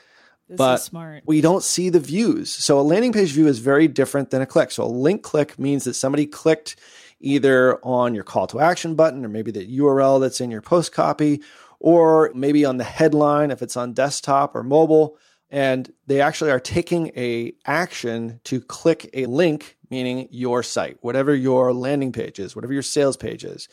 this 0.48 0.58
but 0.88 1.22
we 1.26 1.40
don't 1.40 1.62
see 1.62 1.88
the 1.88 2.00
views. 2.00 2.50
So 2.50 2.78
a 2.78 2.82
landing 2.82 3.12
page 3.12 3.32
view 3.32 3.46
is 3.46 3.58
very 3.58 3.88
different 3.88 4.30
than 4.30 4.42
a 4.42 4.46
click. 4.46 4.70
So 4.70 4.84
a 4.84 4.86
link 4.86 5.22
click 5.22 5.58
means 5.58 5.84
that 5.84 5.94
somebody 5.94 6.26
clicked 6.26 6.76
either 7.20 7.78
on 7.84 8.14
your 8.14 8.24
call 8.24 8.46
to 8.48 8.60
action 8.60 8.94
button 8.94 9.24
or 9.24 9.28
maybe 9.28 9.50
the 9.50 9.78
URL 9.78 10.20
that's 10.20 10.40
in 10.40 10.50
your 10.50 10.60
post 10.60 10.92
copy 10.92 11.40
or 11.78 12.30
maybe 12.34 12.64
on 12.64 12.76
the 12.76 12.84
headline 12.84 13.50
if 13.50 13.62
it's 13.62 13.76
on 13.76 13.92
desktop 13.92 14.54
or 14.54 14.62
mobile 14.62 15.16
and 15.50 15.92
they 16.06 16.20
actually 16.20 16.50
are 16.50 16.60
taking 16.60 17.08
a 17.16 17.52
action 17.66 18.40
to 18.44 18.60
click 18.60 19.08
a 19.14 19.26
link 19.26 19.76
meaning 19.90 20.28
your 20.30 20.62
site 20.62 20.96
whatever 21.00 21.34
your 21.34 21.72
landing 21.72 22.12
page 22.12 22.38
is 22.38 22.56
whatever 22.56 22.72
your 22.72 22.82
sales 22.82 23.16
page 23.16 23.44
is 23.44 23.68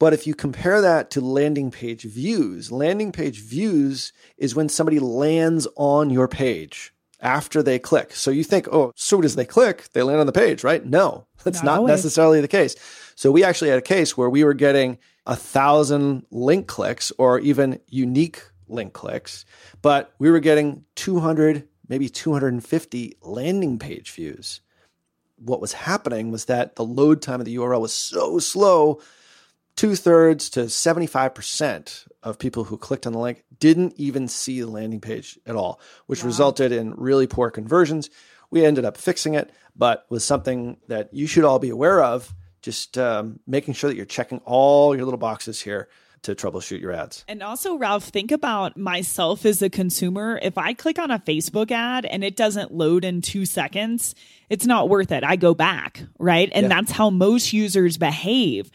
but 0.00 0.14
if 0.14 0.26
you 0.26 0.34
compare 0.34 0.80
that 0.80 1.10
to 1.10 1.20
landing 1.20 1.70
page 1.70 2.04
views, 2.04 2.72
landing 2.72 3.12
page 3.12 3.42
views 3.42 4.14
is 4.38 4.54
when 4.54 4.70
somebody 4.70 4.98
lands 4.98 5.68
on 5.76 6.08
your 6.08 6.26
page 6.26 6.94
after 7.20 7.62
they 7.62 7.78
click. 7.78 8.14
So 8.14 8.30
you 8.30 8.42
think, 8.42 8.66
oh, 8.72 8.92
soon 8.96 9.24
as 9.24 9.36
they 9.36 9.44
click, 9.44 9.90
they 9.92 10.02
land 10.02 10.18
on 10.18 10.26
the 10.26 10.32
page, 10.32 10.64
right? 10.64 10.82
No, 10.82 11.26
that's 11.44 11.62
not, 11.62 11.82
not 11.82 11.86
necessarily 11.86 12.40
the 12.40 12.48
case. 12.48 12.76
So 13.14 13.30
we 13.30 13.44
actually 13.44 13.68
had 13.68 13.78
a 13.78 13.82
case 13.82 14.16
where 14.16 14.30
we 14.30 14.42
were 14.42 14.54
getting 14.54 14.96
a 15.26 15.36
thousand 15.36 16.24
link 16.30 16.66
clicks 16.66 17.12
or 17.18 17.38
even 17.38 17.78
unique 17.86 18.42
link 18.68 18.94
clicks, 18.94 19.44
but 19.82 20.14
we 20.18 20.30
were 20.30 20.40
getting 20.40 20.86
200, 20.94 21.68
maybe 21.88 22.08
250 22.08 23.18
landing 23.20 23.78
page 23.78 24.12
views. 24.12 24.62
What 25.36 25.60
was 25.60 25.74
happening 25.74 26.30
was 26.30 26.46
that 26.46 26.76
the 26.76 26.86
load 26.86 27.20
time 27.20 27.40
of 27.40 27.44
the 27.44 27.56
URL 27.56 27.82
was 27.82 27.92
so 27.92 28.38
slow 28.38 29.02
two 29.76 29.94
thirds 29.96 30.50
to 30.50 30.60
75% 30.60 32.08
of 32.22 32.38
people 32.38 32.64
who 32.64 32.76
clicked 32.76 33.06
on 33.06 33.12
the 33.12 33.18
link 33.18 33.44
didn't 33.58 33.94
even 33.96 34.28
see 34.28 34.60
the 34.60 34.66
landing 34.66 35.00
page 35.00 35.38
at 35.46 35.56
all, 35.56 35.80
which 36.06 36.22
wow. 36.22 36.26
resulted 36.26 36.72
in 36.72 36.94
really 36.94 37.26
poor 37.26 37.50
conversions. 37.50 38.10
We 38.50 38.64
ended 38.64 38.84
up 38.84 38.96
fixing 38.96 39.34
it, 39.34 39.50
but 39.76 40.06
was 40.10 40.24
something 40.24 40.76
that 40.88 41.12
you 41.12 41.26
should 41.26 41.44
all 41.44 41.58
be 41.58 41.70
aware 41.70 42.02
of. 42.02 42.34
Just 42.62 42.98
um, 42.98 43.40
making 43.46 43.74
sure 43.74 43.88
that 43.88 43.96
you're 43.96 44.04
checking 44.04 44.38
all 44.44 44.94
your 44.94 45.04
little 45.04 45.18
boxes 45.18 45.62
here 45.62 45.88
to 46.22 46.34
troubleshoot 46.34 46.80
your 46.80 46.92
ads. 46.92 47.24
And 47.28 47.42
also, 47.42 47.76
Ralph, 47.76 48.04
think 48.04 48.30
about 48.30 48.76
myself 48.76 49.46
as 49.46 49.62
a 49.62 49.70
consumer. 49.70 50.38
If 50.42 50.58
I 50.58 50.74
click 50.74 50.98
on 50.98 51.10
a 51.10 51.18
Facebook 51.18 51.70
ad 51.70 52.04
and 52.04 52.22
it 52.22 52.36
doesn't 52.36 52.72
load 52.72 53.04
in 53.04 53.22
two 53.22 53.46
seconds, 53.46 54.14
it's 54.50 54.66
not 54.66 54.88
worth 54.88 55.12
it. 55.12 55.24
I 55.24 55.36
go 55.36 55.54
back, 55.54 56.02
right? 56.18 56.50
And 56.52 56.64
yeah. 56.64 56.68
that's 56.68 56.92
how 56.92 57.08
most 57.08 57.52
users 57.52 57.96
behave. 57.96 58.70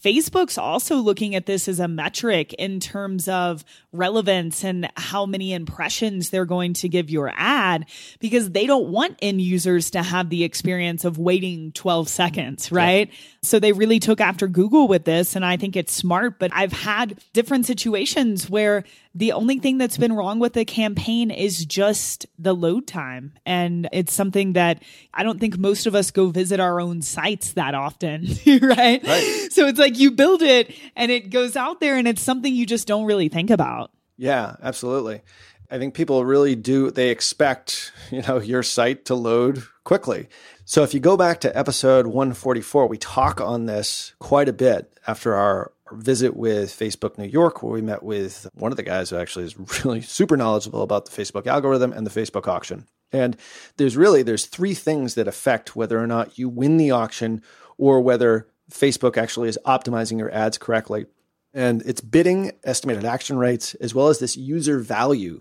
Facebook's 0.00 0.58
also 0.58 0.96
looking 0.96 1.34
at 1.34 1.46
this 1.46 1.68
as 1.68 1.80
a 1.80 1.88
metric 1.88 2.54
in 2.54 2.80
terms 2.80 3.28
of 3.28 3.64
relevance 3.92 4.64
and 4.64 4.90
how 4.96 5.24
many 5.24 5.52
impressions 5.52 6.30
they're 6.30 6.44
going 6.44 6.74
to 6.74 6.88
give 6.88 7.08
your 7.08 7.32
ad 7.34 7.86
because 8.18 8.50
they 8.50 8.66
don't 8.66 8.88
want 8.88 9.16
end 9.22 9.40
users 9.40 9.90
to 9.90 10.02
have 10.02 10.28
the 10.28 10.44
experience 10.44 11.04
of 11.04 11.18
waiting 11.18 11.72
12 11.72 12.08
seconds, 12.08 12.70
right? 12.70 13.08
Yeah. 13.08 13.14
So 13.42 13.58
they 13.58 13.72
really 13.72 13.98
took 13.98 14.20
after 14.20 14.46
Google 14.46 14.88
with 14.88 15.04
this. 15.04 15.36
And 15.36 15.44
I 15.44 15.56
think 15.56 15.76
it's 15.76 15.92
smart, 15.92 16.38
but 16.38 16.50
I've 16.52 16.72
had 16.72 17.18
different 17.32 17.66
situations 17.66 18.50
where 18.50 18.84
the 19.14 19.32
only 19.32 19.58
thing 19.58 19.78
that's 19.78 19.96
been 19.96 20.12
wrong 20.12 20.38
with 20.38 20.52
the 20.52 20.64
campaign 20.64 21.30
is 21.30 21.64
just 21.64 22.26
the 22.38 22.54
load 22.54 22.86
time. 22.86 23.32
And 23.46 23.88
it's 23.92 24.12
something 24.12 24.52
that 24.52 24.82
I 25.14 25.22
don't 25.22 25.40
think 25.40 25.58
most 25.58 25.86
of 25.86 25.94
us 25.94 26.10
go 26.10 26.28
visit 26.28 26.60
our 26.60 26.80
own 26.80 27.02
sites 27.02 27.52
that 27.54 27.74
often, 27.74 28.26
right? 28.46 29.02
right? 29.04 29.48
So 29.50 29.66
it's 29.66 29.78
like 29.78 29.98
you 29.98 30.10
build 30.10 30.42
it 30.42 30.74
and 30.94 31.10
it 31.10 31.30
goes 31.30 31.56
out 31.56 31.80
there 31.80 31.96
and 31.96 32.06
it's 32.06 32.22
something 32.22 32.54
you 32.54 32.66
just 32.66 32.86
don't 32.86 33.06
really 33.06 33.28
think 33.28 33.50
about. 33.50 33.87
Yeah, 34.18 34.56
absolutely. 34.62 35.22
I 35.70 35.78
think 35.78 35.94
people 35.94 36.24
really 36.24 36.54
do 36.54 36.90
they 36.90 37.10
expect, 37.10 37.92
you 38.10 38.22
know, 38.22 38.38
your 38.38 38.62
site 38.62 39.06
to 39.06 39.14
load 39.14 39.62
quickly. 39.84 40.28
So 40.64 40.82
if 40.82 40.92
you 40.92 41.00
go 41.00 41.16
back 41.16 41.40
to 41.40 41.56
episode 41.56 42.06
144, 42.06 42.86
we 42.88 42.98
talk 42.98 43.40
on 43.40 43.66
this 43.66 44.12
quite 44.18 44.48
a 44.48 44.52
bit 44.52 44.98
after 45.06 45.34
our 45.34 45.72
visit 45.92 46.36
with 46.36 46.70
Facebook 46.70 47.16
New 47.16 47.24
York, 47.24 47.62
where 47.62 47.72
we 47.72 47.80
met 47.80 48.02
with 48.02 48.48
one 48.54 48.70
of 48.70 48.76
the 48.76 48.82
guys 48.82 49.08
who 49.08 49.16
actually 49.16 49.46
is 49.46 49.56
really 49.84 50.02
super 50.02 50.36
knowledgeable 50.36 50.82
about 50.82 51.06
the 51.06 51.22
Facebook 51.22 51.46
algorithm 51.46 51.92
and 51.92 52.06
the 52.06 52.20
Facebook 52.20 52.46
auction. 52.46 52.86
And 53.12 53.36
there's 53.78 53.96
really 53.96 54.22
there's 54.22 54.46
three 54.46 54.74
things 54.74 55.14
that 55.14 55.28
affect 55.28 55.74
whether 55.74 55.98
or 55.98 56.06
not 56.06 56.38
you 56.38 56.48
win 56.48 56.76
the 56.76 56.90
auction 56.90 57.42
or 57.78 58.00
whether 58.00 58.48
Facebook 58.70 59.16
actually 59.16 59.48
is 59.48 59.58
optimizing 59.64 60.18
your 60.18 60.30
ads 60.30 60.58
correctly. 60.58 61.06
And 61.54 61.82
it's 61.86 62.00
bidding, 62.00 62.52
estimated 62.64 63.04
action 63.04 63.38
rates, 63.38 63.74
as 63.74 63.94
well 63.94 64.08
as 64.08 64.18
this 64.18 64.36
user 64.36 64.78
value 64.78 65.40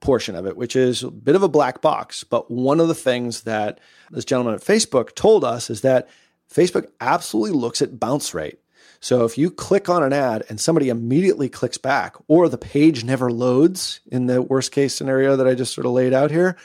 portion 0.00 0.34
of 0.34 0.46
it, 0.46 0.56
which 0.56 0.74
is 0.74 1.02
a 1.02 1.10
bit 1.10 1.36
of 1.36 1.42
a 1.42 1.48
black 1.48 1.80
box. 1.80 2.24
But 2.24 2.50
one 2.50 2.80
of 2.80 2.88
the 2.88 2.94
things 2.94 3.42
that 3.42 3.78
this 4.10 4.24
gentleman 4.24 4.54
at 4.54 4.60
Facebook 4.60 5.14
told 5.14 5.44
us 5.44 5.70
is 5.70 5.82
that 5.82 6.08
Facebook 6.52 6.88
absolutely 7.00 7.58
looks 7.58 7.80
at 7.80 8.00
bounce 8.00 8.34
rate. 8.34 8.58
So 9.00 9.24
if 9.24 9.36
you 9.36 9.50
click 9.50 9.88
on 9.88 10.02
an 10.02 10.12
ad 10.12 10.44
and 10.48 10.60
somebody 10.60 10.88
immediately 10.88 11.48
clicks 11.48 11.78
back, 11.78 12.14
or 12.28 12.48
the 12.48 12.58
page 12.58 13.04
never 13.04 13.32
loads 13.32 14.00
in 14.10 14.26
the 14.26 14.42
worst 14.42 14.70
case 14.70 14.94
scenario 14.94 15.36
that 15.36 15.46
I 15.46 15.54
just 15.54 15.74
sort 15.74 15.86
of 15.86 15.92
laid 15.92 16.12
out 16.12 16.30
here, 16.30 16.56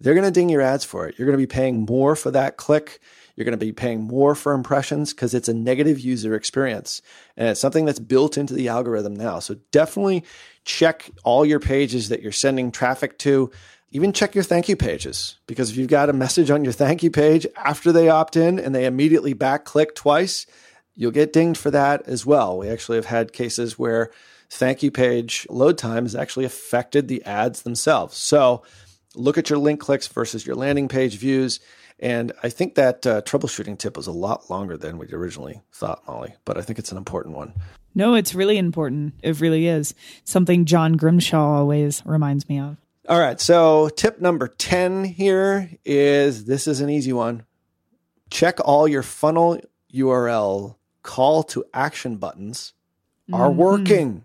they're 0.00 0.14
going 0.14 0.26
to 0.26 0.30
ding 0.30 0.50
your 0.50 0.60
ads 0.60 0.84
for 0.84 1.08
it. 1.08 1.18
You're 1.18 1.26
going 1.26 1.38
to 1.38 1.42
be 1.42 1.46
paying 1.46 1.86
more 1.86 2.14
for 2.14 2.30
that 2.32 2.58
click. 2.58 3.00
You're 3.36 3.44
going 3.44 3.58
to 3.58 3.64
be 3.64 3.72
paying 3.72 4.02
more 4.02 4.34
for 4.34 4.54
impressions 4.54 5.12
because 5.12 5.34
it's 5.34 5.48
a 5.48 5.54
negative 5.54 6.00
user 6.00 6.34
experience. 6.34 7.02
And 7.36 7.48
it's 7.48 7.60
something 7.60 7.84
that's 7.84 7.98
built 7.98 8.38
into 8.38 8.54
the 8.54 8.68
algorithm 8.68 9.14
now. 9.14 9.38
So 9.38 9.56
definitely 9.70 10.24
check 10.64 11.10
all 11.22 11.44
your 11.44 11.60
pages 11.60 12.08
that 12.08 12.22
you're 12.22 12.32
sending 12.32 12.72
traffic 12.72 13.18
to. 13.20 13.50
Even 13.90 14.12
check 14.12 14.34
your 14.34 14.42
thank 14.42 14.68
you 14.68 14.76
pages 14.76 15.38
because 15.46 15.70
if 15.70 15.76
you've 15.76 15.88
got 15.88 16.10
a 16.10 16.14
message 16.14 16.50
on 16.50 16.64
your 16.64 16.72
thank 16.72 17.02
you 17.02 17.10
page 17.10 17.46
after 17.56 17.92
they 17.92 18.08
opt 18.08 18.36
in 18.36 18.58
and 18.58 18.74
they 18.74 18.84
immediately 18.84 19.32
back 19.32 19.64
click 19.64 19.94
twice, 19.94 20.46
you'll 20.94 21.12
get 21.12 21.32
dinged 21.32 21.60
for 21.60 21.70
that 21.70 22.02
as 22.06 22.26
well. 22.26 22.58
We 22.58 22.68
actually 22.68 22.96
have 22.96 23.06
had 23.06 23.32
cases 23.32 23.78
where 23.78 24.10
thank 24.50 24.82
you 24.82 24.90
page 24.90 25.46
load 25.50 25.78
time 25.78 26.04
has 26.04 26.14
actually 26.14 26.46
affected 26.46 27.06
the 27.06 27.24
ads 27.24 27.62
themselves. 27.62 28.16
So 28.16 28.62
look 29.14 29.38
at 29.38 29.50
your 29.50 29.58
link 29.58 29.80
clicks 29.80 30.08
versus 30.08 30.46
your 30.46 30.56
landing 30.56 30.88
page 30.88 31.16
views. 31.16 31.60
And 31.98 32.32
I 32.42 32.50
think 32.50 32.74
that 32.74 33.06
uh, 33.06 33.22
troubleshooting 33.22 33.78
tip 33.78 33.96
was 33.96 34.06
a 34.06 34.12
lot 34.12 34.50
longer 34.50 34.76
than 34.76 34.98
we 34.98 35.08
originally 35.12 35.62
thought, 35.72 36.06
Molly, 36.06 36.34
but 36.44 36.58
I 36.58 36.62
think 36.62 36.78
it's 36.78 36.92
an 36.92 36.98
important 36.98 37.34
one. 37.36 37.54
No, 37.94 38.14
it's 38.14 38.34
really 38.34 38.58
important. 38.58 39.14
It 39.22 39.40
really 39.40 39.66
is. 39.66 39.94
Something 40.24 40.66
John 40.66 40.94
Grimshaw 40.94 41.56
always 41.56 42.02
reminds 42.04 42.48
me 42.48 42.60
of. 42.60 42.76
All 43.08 43.18
right. 43.18 43.40
So, 43.40 43.88
tip 43.88 44.20
number 44.20 44.48
10 44.48 45.04
here 45.04 45.70
is 45.84 46.44
this 46.44 46.66
is 46.66 46.80
an 46.80 46.90
easy 46.90 47.12
one. 47.12 47.46
Check 48.30 48.58
all 48.62 48.86
your 48.86 49.02
funnel 49.02 49.60
URL 49.94 50.76
call 51.02 51.42
to 51.44 51.64
action 51.72 52.16
buttons 52.16 52.74
are 53.32 53.48
mm-hmm. 53.48 53.58
working. 53.58 54.24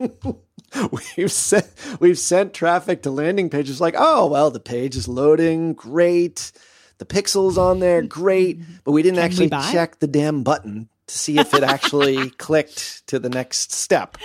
we've 1.16 1.32
sent 1.32 1.66
we've 2.00 2.18
sent 2.18 2.54
traffic 2.54 3.02
to 3.02 3.10
landing 3.10 3.50
pages 3.50 3.80
like, 3.80 3.94
oh 3.96 4.26
well, 4.26 4.50
the 4.50 4.60
page 4.60 4.96
is 4.96 5.08
loading, 5.08 5.74
great. 5.74 6.52
The 6.98 7.06
pixels 7.06 7.56
on 7.56 7.80
there, 7.80 8.02
great, 8.06 8.60
but 8.84 8.92
we 8.92 9.02
didn't 9.02 9.16
Can 9.16 9.24
actually 9.24 9.48
we 9.48 9.72
check 9.72 9.98
the 9.98 10.06
damn 10.06 10.42
button 10.42 10.88
to 11.06 11.18
see 11.18 11.38
if 11.38 11.54
it 11.54 11.62
actually 11.62 12.30
clicked 12.38 13.06
to 13.08 13.18
the 13.18 13.28
next 13.28 13.72
step 13.72 14.16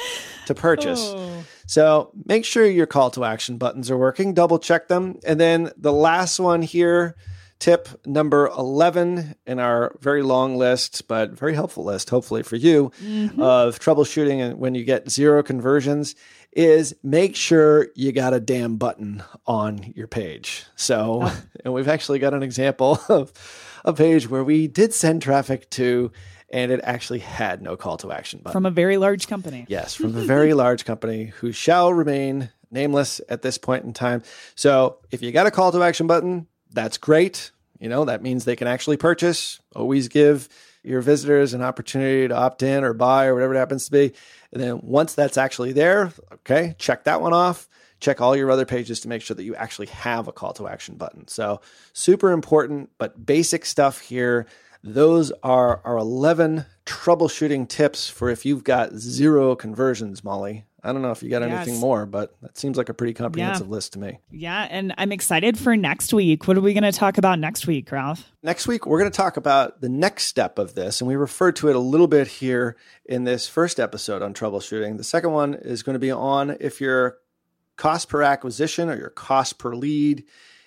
to 0.45 0.53
purchase. 0.53 1.13
Oh. 1.15 1.43
So 1.67 2.11
make 2.25 2.45
sure 2.45 2.65
your 2.65 2.85
call 2.85 3.09
to 3.11 3.23
action 3.23 3.57
buttons 3.57 3.89
are 3.89 3.97
working, 3.97 4.33
double 4.33 4.59
check 4.59 4.87
them. 4.87 5.19
And 5.25 5.39
then 5.39 5.71
the 5.77 5.93
last 5.93 6.39
one 6.39 6.61
here, 6.61 7.15
tip 7.59 7.87
number 8.05 8.47
11 8.47 9.35
in 9.45 9.59
our 9.59 9.95
very 9.99 10.23
long 10.23 10.57
list, 10.57 11.07
but 11.07 11.31
very 11.31 11.53
helpful 11.53 11.83
list, 11.83 12.09
hopefully 12.09 12.43
for 12.43 12.55
you, 12.55 12.91
mm-hmm. 13.01 13.41
of 13.41 13.79
troubleshooting 13.79 14.39
and 14.39 14.59
when 14.59 14.75
you 14.75 14.83
get 14.83 15.09
zero 15.09 15.41
conversions 15.41 16.15
is 16.51 16.95
make 17.03 17.35
sure 17.35 17.89
you 17.95 18.11
got 18.11 18.33
a 18.33 18.39
damn 18.39 18.77
button 18.77 19.21
on 19.45 19.93
your 19.95 20.07
page. 20.07 20.63
So, 20.75 21.21
oh. 21.23 21.41
and 21.65 21.73
we've 21.73 21.87
actually 21.87 22.19
got 22.19 22.33
an 22.33 22.43
example 22.43 22.99
of 23.09 23.33
a 23.83 23.93
page 23.93 24.29
where 24.29 24.43
we 24.43 24.67
did 24.67 24.93
send 24.93 25.21
traffic 25.21 25.69
to 25.71 26.11
and 26.49 26.71
it 26.71 26.79
actually 26.83 27.19
had 27.19 27.61
no 27.61 27.75
call 27.75 27.97
to 27.97 28.11
action 28.11 28.39
button. 28.39 28.53
From 28.53 28.65
a 28.65 28.71
very 28.71 28.97
large 28.97 29.27
company. 29.27 29.65
Yes, 29.67 29.95
from 29.95 30.15
a 30.15 30.21
very 30.25 30.53
large 30.53 30.85
company 30.85 31.25
who 31.25 31.51
shall 31.51 31.93
remain 31.93 32.49
nameless 32.71 33.19
at 33.29 33.41
this 33.41 33.57
point 33.57 33.83
in 33.83 33.93
time. 33.93 34.23
So 34.53 34.99
if 35.11 35.21
you 35.21 35.31
got 35.31 35.47
a 35.47 35.51
call 35.51 35.71
to 35.71 35.83
action 35.83 36.07
button, 36.07 36.47
that's 36.75 36.97
great. 36.97 37.51
You 37.79 37.89
know, 37.89 38.05
that 38.05 38.21
means 38.21 38.45
they 38.45 38.55
can 38.55 38.67
actually 38.67 38.97
purchase. 38.97 39.59
Always 39.75 40.07
give 40.07 40.47
your 40.83 41.01
visitors 41.01 41.53
an 41.53 41.61
opportunity 41.61 42.27
to 42.27 42.35
opt 42.35 42.61
in 42.61 42.83
or 42.83 42.93
buy 42.93 43.25
or 43.25 43.33
whatever 43.33 43.55
it 43.55 43.57
happens 43.57 43.85
to 43.85 43.91
be. 43.91 44.13
And 44.51 44.61
then 44.61 44.79
once 44.83 45.15
that's 45.15 45.37
actually 45.37 45.73
there, 45.73 46.13
okay, 46.33 46.75
check 46.77 47.05
that 47.05 47.21
one 47.21 47.33
off. 47.33 47.67
Check 47.99 48.21
all 48.21 48.35
your 48.35 48.51
other 48.51 48.65
pages 48.65 48.99
to 49.01 49.07
make 49.07 49.21
sure 49.21 49.35
that 49.35 49.43
you 49.43 49.55
actually 49.55 49.87
have 49.87 50.27
a 50.27 50.31
call 50.31 50.53
to 50.53 50.67
action 50.67 50.95
button. 50.95 51.27
So, 51.27 51.61
super 51.93 52.31
important, 52.31 52.89
but 52.97 53.25
basic 53.25 53.65
stuff 53.65 53.99
here 53.99 54.45
those 54.85 55.31
are 55.41 55.81
our 55.83 55.97
11 55.97 56.63
troubleshooting 56.85 57.67
tips 57.67 58.07
for 58.07 58.29
if 58.29 58.45
you've 58.45 58.63
got 58.63 58.93
zero 58.93 59.55
conversions, 59.55 60.23
Molly. 60.23 60.65
I 60.85 60.93
don't 60.93 61.01
know 61.01 61.11
if 61.11 61.23
you 61.23 61.29
got 61.29 61.41
yes. 61.41 61.65
anything 61.65 61.81
more, 61.81 62.05
but 62.05 62.35
that 62.41 62.57
seems 62.57 62.77
like 62.77 62.89
a 62.89 62.93
pretty 62.93 63.13
comprehensive 63.13 63.67
yeah. 63.67 63.71
list 63.71 63.93
to 63.93 63.99
me. 63.99 64.19
Yeah, 64.29 64.67
and 64.69 64.93
I'm 64.99 65.11
excited 65.11 65.57
for 65.57 65.75
next 65.75 66.13
week. 66.13 66.47
What 66.47 66.57
are 66.57 66.61
we 66.61 66.73
going 66.73 66.83
to 66.83 66.91
talk 66.91 67.17
about 67.17 67.39
next 67.39 67.65
week, 67.65 67.91
Ralph? 67.91 68.31
Next 68.43 68.67
week, 68.67 68.85
we're 68.85 68.99
going 68.99 69.11
to 69.11 69.17
talk 69.17 69.35
about 69.35 69.81
the 69.81 69.89
next 69.89 70.27
step 70.27 70.59
of 70.59 70.75
this, 70.75 71.01
and 71.01 71.07
we 71.07 71.15
referred 71.15 71.55
to 71.57 71.69
it 71.69 71.75
a 71.75 71.79
little 71.79 72.07
bit 72.07 72.27
here 72.27 72.77
in 73.03 73.23
this 73.23 73.47
first 73.47 73.79
episode 73.79 74.21
on 74.21 74.35
troubleshooting. 74.35 74.97
The 74.97 75.03
second 75.03 75.31
one 75.31 75.55
is 75.55 75.81
going 75.81 75.95
to 75.95 75.99
be 75.99 76.11
on 76.11 76.55
if 76.59 76.79
your 76.79 77.17
cost 77.77 78.07
per 78.07 78.21
acquisition 78.21 78.87
or 78.87 78.95
your 78.95 79.09
cost 79.09 79.57
per 79.57 79.75
lead 79.75 80.23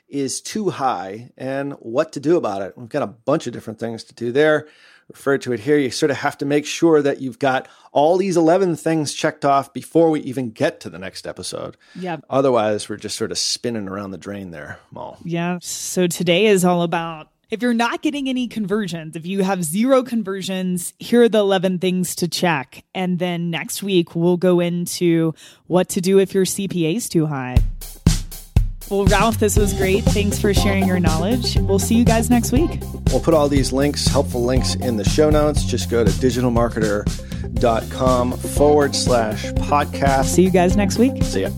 is 0.08 0.40
too 0.40 0.70
high 0.70 1.30
and 1.36 1.74
what 1.74 2.12
to 2.12 2.20
do 2.20 2.36
about 2.36 2.62
it. 2.62 2.76
We've 2.76 2.88
got 2.88 3.02
a 3.02 3.06
bunch 3.06 3.46
of 3.46 3.52
different 3.52 3.78
things 3.78 4.04
to 4.04 4.14
do 4.14 4.32
there. 4.32 4.66
Referred 5.08 5.42
to 5.42 5.52
it 5.52 5.60
here. 5.60 5.78
You 5.78 5.90
sort 5.90 6.10
of 6.10 6.18
have 6.18 6.36
to 6.38 6.44
make 6.44 6.66
sure 6.66 7.00
that 7.00 7.20
you've 7.20 7.38
got 7.38 7.66
all 7.92 8.18
these 8.18 8.36
11 8.36 8.76
things 8.76 9.14
checked 9.14 9.44
off 9.44 9.72
before 9.72 10.10
we 10.10 10.20
even 10.20 10.50
get 10.50 10.80
to 10.80 10.90
the 10.90 10.98
next 10.98 11.26
episode. 11.26 11.76
Yeah. 11.94 12.18
Otherwise, 12.28 12.88
we're 12.88 12.96
just 12.96 13.16
sort 13.16 13.30
of 13.30 13.38
spinning 13.38 13.88
around 13.88 14.10
the 14.10 14.18
drain 14.18 14.50
there, 14.50 14.78
Mal. 14.92 15.18
Yeah. 15.24 15.58
So 15.62 16.06
today 16.06 16.46
is 16.46 16.64
all 16.64 16.82
about 16.82 17.28
if 17.50 17.62
you're 17.62 17.72
not 17.72 18.02
getting 18.02 18.28
any 18.28 18.46
conversions, 18.46 19.16
if 19.16 19.24
you 19.24 19.42
have 19.42 19.64
zero 19.64 20.02
conversions, 20.02 20.92
here 20.98 21.22
are 21.22 21.28
the 21.28 21.38
11 21.38 21.78
things 21.78 22.14
to 22.16 22.28
check. 22.28 22.84
And 22.94 23.18
then 23.18 23.50
next 23.50 23.82
week, 23.82 24.14
we'll 24.14 24.36
go 24.36 24.60
into 24.60 25.34
what 25.66 25.88
to 25.90 26.02
do 26.02 26.18
if 26.18 26.34
your 26.34 26.44
CPA 26.44 26.96
is 26.96 27.08
too 27.08 27.26
high. 27.26 27.56
Well, 28.90 29.04
Ralph, 29.04 29.38
this 29.38 29.56
was 29.56 29.74
great. 29.74 30.02
Thanks 30.04 30.40
for 30.40 30.54
sharing 30.54 30.86
your 30.86 30.98
knowledge. 30.98 31.56
We'll 31.56 31.78
see 31.78 31.94
you 31.94 32.04
guys 32.04 32.30
next 32.30 32.52
week. 32.52 32.80
We'll 33.10 33.20
put 33.20 33.34
all 33.34 33.48
these 33.48 33.70
links, 33.72 34.06
helpful 34.06 34.42
links, 34.44 34.74
in 34.76 34.96
the 34.96 35.04
show 35.04 35.28
notes. 35.28 35.64
Just 35.64 35.90
go 35.90 36.02
to 36.04 36.10
digitalmarketer.com 36.10 38.32
forward 38.32 38.96
slash 38.96 39.44
podcast. 39.52 40.24
See 40.26 40.42
you 40.42 40.50
guys 40.50 40.76
next 40.76 40.98
week. 40.98 41.22
See 41.22 41.42
ya. 41.42 41.50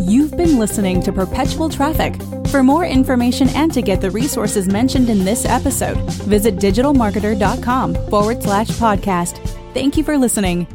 You've 0.00 0.36
been 0.36 0.58
listening 0.58 1.00
to 1.02 1.12
Perpetual 1.12 1.70
Traffic. 1.70 2.20
For 2.48 2.62
more 2.62 2.84
information 2.84 3.48
and 3.50 3.72
to 3.72 3.80
get 3.80 4.02
the 4.02 4.10
resources 4.10 4.68
mentioned 4.68 5.08
in 5.08 5.24
this 5.24 5.46
episode, 5.46 5.96
visit 6.24 6.56
digitalmarketer.com 6.56 7.94
forward 8.10 8.42
slash 8.42 8.68
podcast. 8.68 9.38
Thank 9.72 9.96
you 9.96 10.04
for 10.04 10.18
listening. 10.18 10.66